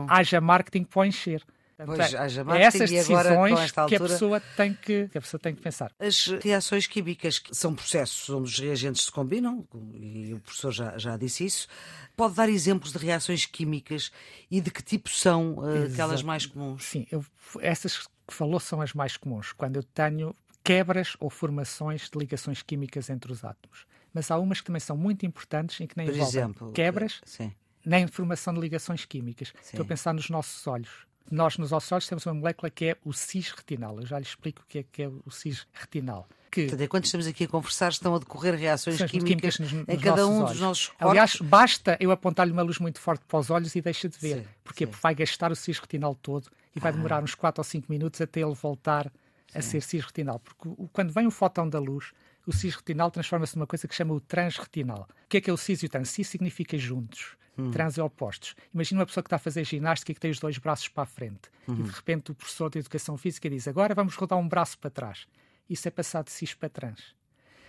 haja 0.08 0.40
marketing 0.40 0.84
para 0.84 1.08
encher. 1.08 1.44
Pois, 1.86 2.14
é 2.14 2.62
essas 2.62 2.90
decisões 2.90 3.72
que, 3.88 3.96
a 3.96 4.00
pessoa 4.00 4.42
tem 4.56 4.74
que, 4.74 5.08
que 5.10 5.18
a 5.18 5.22
pessoa 5.22 5.40
tem 5.40 5.54
que 5.54 5.62
pensar. 5.62 5.92
As 6.00 6.26
reações 6.44 6.88
químicas 6.88 7.42
são 7.52 7.76
processos 7.76 8.28
onde 8.32 8.50
os 8.50 8.60
reagentes 8.60 9.06
se 9.06 9.12
combinam, 9.12 9.68
e 9.94 10.34
o 10.34 10.40
professor 10.40 10.72
já, 10.72 10.98
já 10.98 11.16
disse 11.18 11.46
isso. 11.46 11.68
Pode 12.16 12.34
dar 12.34 12.50
exemplos 12.50 12.92
de 12.92 12.98
reações 12.98 13.46
químicas 13.46 14.12
e 14.50 14.60
de 14.60 14.72
que 14.72 14.82
tipo 14.82 15.10
são 15.10 15.60
uh, 15.60 15.86
aquelas 15.92 16.24
mais 16.24 16.48
comuns? 16.48 16.84
Sim, 16.84 17.06
eu, 17.12 17.24
essas 17.62 18.00
que 18.00 18.34
falou 18.34 18.60
são 18.60 18.82
as 18.82 18.94
mais 18.94 19.16
comuns, 19.16 19.54
quando 19.54 19.76
eu 19.76 19.84
tenho 19.84 20.36
quebras 20.64 21.16
ou 21.20 21.30
formações 21.30 22.10
de 22.10 22.18
ligações 22.18 22.64
químicas 22.64 23.10
entre 23.10 23.32
os 23.32 23.46
átomos. 23.46 23.86
Mas 24.12 24.32
há 24.32 24.38
umas 24.40 24.60
que 24.62 24.66
também 24.66 24.80
são 24.80 24.98
muito 24.98 25.28
importantes 25.28 25.80
em 25.80 25.86
que 25.86 25.96
nem 25.96 26.08
Por 26.08 26.16
envolvem 26.16 26.42
exemplo, 26.42 26.72
quebras, 26.74 27.22
sim. 27.24 27.54
nem 27.86 28.08
formação 28.08 28.52
de 28.54 28.60
ligações 28.60 29.06
químicas. 29.06 29.50
Sim. 29.62 29.70
Estou 29.74 29.84
a 29.84 29.88
pensar 29.88 30.14
nos 30.14 30.30
nossos 30.30 30.66
olhos 30.66 31.07
nós 31.30 31.58
nos 31.58 31.72
nossos 31.72 31.92
olhos 31.92 32.08
temos 32.08 32.26
uma 32.26 32.34
molécula 32.34 32.70
que 32.70 32.86
é 32.86 32.98
o 33.04 33.14
cis-retinal. 33.14 34.00
Eu 34.00 34.06
já 34.06 34.18
lhe 34.18 34.26
explico 34.26 34.62
o 34.62 34.66
que 34.68 34.80
é, 34.80 34.84
que 34.84 35.04
é 35.04 35.08
o 35.08 35.32
cis-retinal. 35.32 36.28
Que... 36.50 36.64
Portanto, 36.64 36.82
enquanto 36.84 37.06
estamos 37.06 37.28
aqui 37.28 37.44
a 37.44 37.48
conversar, 37.48 37.90
estão 37.90 38.16
a 38.16 38.20
decorrer 38.20 38.56
reações 38.56 38.98
químicas, 38.98 39.58
químicas 39.58 39.60
nos, 39.60 39.74
em 39.74 40.00
cada 40.00 40.26
um 40.28 40.40
olhos. 40.40 40.52
dos 40.52 40.60
nossos 40.62 40.88
corpos. 40.88 41.10
Aliás, 41.10 41.36
basta 41.42 41.98
eu 42.00 42.12
apontar-lhe 42.12 42.52
uma 42.52 42.62
luz 42.62 42.80
muito 42.80 43.00
forte 43.00 43.24
para 43.28 43.40
os 43.40 43.50
olhos 43.50 43.76
e 43.76 43.82
deixa 43.82 44.08
de 44.08 44.18
ver. 44.18 44.38
Sim, 44.38 44.48
Porquê? 44.64 44.86
Sim. 44.86 44.92
Porque 44.92 45.02
vai 45.02 45.14
gastar 45.14 45.52
o 45.52 45.56
cis-retinal 45.56 46.16
todo 46.16 46.50
e 46.76 46.80
vai 46.80 46.92
ah. 46.92 46.96
demorar 46.96 47.24
uns 47.24 47.36
4 47.36 47.60
ou 47.60 47.64
5 47.64 47.92
minutos 47.92 48.22
até 48.22 48.42
ele 48.42 48.54
voltar. 48.54 49.12
A 49.58 49.62
ser 49.62 49.82
cis-retinal. 49.82 50.40
Porque 50.40 50.70
quando 50.94 51.12
vem 51.12 51.28
o 51.28 51.32
fóton 51.32 51.68
da 51.68 51.80
luz, 51.80 52.12
o 52.46 52.54
cis-retinal 52.54 53.12
transforma-se 53.12 53.56
numa 53.56 53.68
coisa 53.68 53.88
que 53.88 53.96
chama 53.96 54.14
o 54.14 54.20
transretinal. 54.20 55.08
O 55.26 55.28
que 55.30 55.38
é 55.38 55.42
que 55.42 55.50
é 55.50 55.54
o 55.54 55.58
cis 55.58 55.84
e 55.84 55.88
o 55.88 55.90
trans? 55.90 56.10
Cis 56.10 56.28
significa 56.28 56.78
juntos 56.78 57.36
hum. 57.58 57.72
trans 57.72 57.98
opostos. 57.98 58.56
Imagina 58.74 59.02
uma 59.02 59.06
pessoa 59.06 59.24
que 59.24 59.28
está 59.28 59.38
a 59.38 59.40
fazer 59.40 59.64
ginástica 59.66 60.12
e 60.12 60.16
que 60.16 60.22
tem 60.22 60.32
os 60.32 60.40
dois 60.40 60.58
braços 60.58 60.88
para 60.88 61.04
a 61.04 61.06
frente 61.06 61.50
e 61.68 61.74
de 61.74 61.90
repente 61.90 62.32
o 62.32 62.36
professor 62.36 62.70
de 62.70 62.80
educação 62.80 63.18
física 63.18 63.50
diz 63.50 63.68
agora 63.68 63.94
vamos 63.94 64.16
rodar 64.16 64.38
um 64.38 64.48
braço 64.48 64.78
para 64.78 64.90
trás. 64.90 65.28
Isso 65.70 65.88
é 65.88 65.92
passar 65.92 66.24
de 66.24 66.32
cis 66.32 66.54
para 66.54 66.70
trans. 66.70 67.16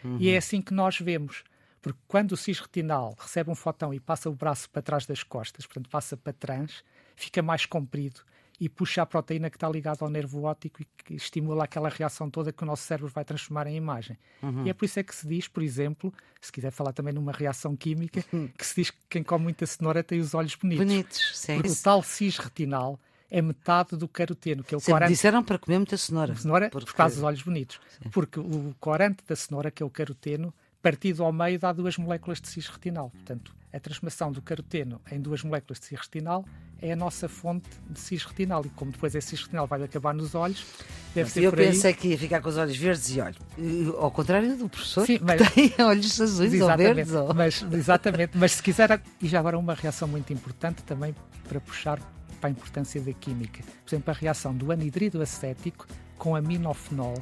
Uhum. 0.04 0.18
E 0.20 0.30
é 0.30 0.36
assim 0.36 0.62
que 0.62 0.72
nós 0.72 1.00
vemos. 1.00 1.42
Porque 1.80 1.98
quando 2.06 2.32
o 2.32 2.36
cis 2.36 2.60
retinal 2.60 3.16
recebe 3.18 3.50
um 3.50 3.54
fotão 3.54 3.92
e 3.94 3.98
passa 3.98 4.28
o 4.28 4.34
braço 4.34 4.68
para 4.70 4.82
trás 4.82 5.06
das 5.06 5.22
costas, 5.22 5.66
portanto 5.66 5.88
passa 5.88 6.16
para 6.16 6.32
trans, 6.32 6.84
fica 7.16 7.42
mais 7.42 7.66
comprido 7.66 8.20
e 8.60 8.68
puxa 8.68 9.02
a 9.02 9.06
proteína 9.06 9.48
que 9.50 9.56
está 9.56 9.68
ligada 9.68 10.04
ao 10.04 10.10
nervo 10.10 10.42
óptico 10.42 10.82
e 10.82 10.86
que 11.04 11.14
estimula 11.14 11.64
aquela 11.64 11.88
reação 11.88 12.28
toda 12.28 12.52
que 12.52 12.62
o 12.62 12.66
nosso 12.66 12.82
cérebro 12.82 13.10
vai 13.14 13.24
transformar 13.24 13.66
em 13.66 13.76
imagem. 13.76 14.18
Uhum. 14.42 14.66
E 14.66 14.70
é 14.70 14.74
por 14.74 14.84
isso 14.84 14.98
é 14.98 15.02
que 15.02 15.14
se 15.14 15.26
diz, 15.26 15.46
por 15.46 15.62
exemplo, 15.62 16.12
se 16.40 16.50
quiser 16.50 16.72
falar 16.72 16.92
também 16.92 17.12
numa 17.12 17.32
reação 17.32 17.76
química, 17.76 18.24
uhum. 18.32 18.48
que 18.48 18.66
se 18.66 18.74
diz 18.74 18.90
que 18.90 18.98
quem 19.08 19.22
come 19.22 19.44
muita 19.44 19.64
cenoura 19.64 20.02
tem 20.02 20.18
os 20.18 20.34
olhos 20.34 20.54
bonitos. 20.56 20.84
Bonitos, 20.84 21.38
sim. 21.38 21.54
Porque 21.56 21.70
o 21.70 21.76
tal 21.76 22.02
cis 22.02 22.36
retinal 22.38 22.98
é 23.30 23.40
metade 23.42 23.96
do 23.96 24.08
caroteno, 24.08 24.64
que 24.64 24.74
é 24.74 24.78
o 24.78 24.80
Sempre 24.80 24.94
corante. 24.94 25.12
disseram 25.12 25.44
para 25.44 25.58
comer 25.58 25.78
muita 25.78 25.96
cenoura. 25.96 26.34
Cenoura 26.34 26.70
porque... 26.70 26.86
por 26.86 26.94
causa 26.94 27.14
dos 27.14 27.24
olhos 27.24 27.42
bonitos. 27.42 27.78
Sim. 28.02 28.08
Porque 28.10 28.40
o 28.40 28.74
corante 28.80 29.22
da 29.26 29.36
cenoura, 29.36 29.70
que 29.70 29.82
é 29.82 29.86
o 29.86 29.90
caroteno, 29.90 30.52
partido 30.82 31.24
ao 31.24 31.32
meio 31.32 31.58
dá 31.58 31.72
duas 31.72 31.96
moléculas 31.96 32.40
de 32.40 32.48
cisretinal. 32.48 33.10
Portanto, 33.10 33.54
a 33.72 33.78
transformação 33.78 34.32
do 34.32 34.40
caroteno 34.40 35.00
em 35.10 35.20
duas 35.20 35.42
moléculas 35.42 35.78
de 35.78 35.86
cisretinal 35.86 36.44
é 36.80 36.92
a 36.92 36.96
nossa 36.96 37.28
fonte 37.28 37.68
de 37.90 38.00
cisretinal. 38.00 38.64
E 38.64 38.68
como 38.70 38.90
depois 38.92 39.14
esse 39.14 39.28
cisretinal 39.28 39.66
vai 39.66 39.82
acabar 39.82 40.14
nos 40.14 40.34
olhos, 40.34 40.64
deve 41.14 41.30
ser 41.30 41.42
Eu 41.42 41.50
por 41.50 41.58
pensei 41.58 41.92
que 41.92 42.08
ia 42.08 42.18
ficar 42.18 42.40
com 42.40 42.48
os 42.48 42.56
olhos 42.56 42.76
verdes 42.76 43.14
e 43.14 43.20
olho. 43.20 43.36
Ao 43.98 44.10
contrário 44.10 44.56
do 44.56 44.68
professor, 44.68 45.04
Sim, 45.04 45.18
mas, 45.20 45.40
que 45.40 45.54
tem 45.54 45.74
olhos 45.84 46.20
azuis 46.20 46.60
ou 46.60 46.76
verdes. 46.76 47.12
Ou... 47.12 47.34
Mas, 47.34 47.62
exatamente. 47.72 48.38
Mas 48.38 48.52
se 48.52 48.62
quiser, 48.62 49.00
e 49.20 49.28
já 49.28 49.40
agora 49.40 49.58
uma 49.58 49.74
reação 49.74 50.08
muito 50.08 50.32
importante 50.32 50.82
também 50.84 51.14
para 51.46 51.60
puxar 51.60 52.00
para 52.40 52.48
a 52.48 52.52
importância 52.52 53.00
da 53.00 53.12
química. 53.12 53.62
Por 53.84 53.90
exemplo, 53.90 54.10
a 54.10 54.14
reação 54.14 54.54
do 54.54 54.70
anidrido 54.70 55.20
acético 55.20 55.86
com 56.16 56.36
aminofenol, 56.36 57.14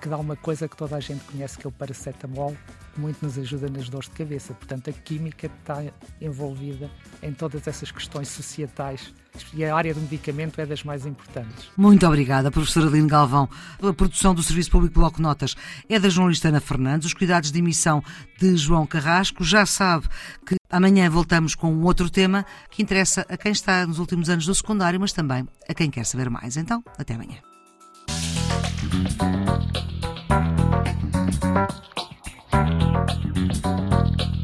que 0.00 0.08
dá 0.08 0.16
uma 0.16 0.34
coisa 0.34 0.66
que 0.66 0.76
toda 0.76 0.96
a 0.96 1.00
gente 1.00 1.22
conhece, 1.24 1.58
que 1.58 1.66
é 1.66 1.68
o 1.68 1.72
paracetamol, 1.72 2.56
muito 2.96 3.24
nos 3.24 3.38
ajuda 3.38 3.68
nas 3.68 3.88
dores 3.88 4.08
de 4.08 4.14
cabeça. 4.14 4.54
Portanto, 4.54 4.90
a 4.90 4.92
química 4.92 5.46
está 5.46 5.82
envolvida 6.20 6.90
em 7.22 7.32
todas 7.32 7.66
essas 7.66 7.90
questões 7.90 8.28
societais 8.28 9.12
e 9.54 9.64
a 9.64 9.74
área 9.74 9.94
do 9.94 10.00
medicamento 10.00 10.60
é 10.60 10.66
das 10.66 10.84
mais 10.84 11.06
importantes. 11.06 11.70
Muito 11.76 12.06
obrigada, 12.06 12.50
professora 12.50 12.86
Aline 12.86 13.08
Galvão. 13.08 13.48
A 13.82 13.92
produção 13.92 14.34
do 14.34 14.42
Serviço 14.42 14.70
Público 14.70 14.94
Bloco 14.94 15.22
Notas 15.22 15.54
é 15.88 15.98
da 15.98 16.08
jornalista 16.08 16.48
Ana 16.48 16.60
Fernandes, 16.60 17.06
os 17.06 17.14
cuidados 17.14 17.50
de 17.50 17.58
emissão 17.58 18.02
de 18.38 18.56
João 18.56 18.86
Carrasco. 18.86 19.42
Já 19.42 19.64
sabe 19.64 20.06
que 20.46 20.56
amanhã 20.70 21.08
voltamos 21.08 21.54
com 21.54 21.72
um 21.72 21.82
outro 21.84 22.10
tema 22.10 22.44
que 22.70 22.82
interessa 22.82 23.26
a 23.28 23.36
quem 23.36 23.52
está 23.52 23.86
nos 23.86 23.98
últimos 23.98 24.28
anos 24.28 24.46
do 24.46 24.54
secundário, 24.54 25.00
mas 25.00 25.12
também 25.12 25.48
a 25.68 25.74
quem 25.74 25.90
quer 25.90 26.04
saber 26.04 26.28
mais. 26.28 26.56
Então, 26.56 26.82
até 26.98 27.14
amanhã. 27.14 27.38
Música 32.92 34.41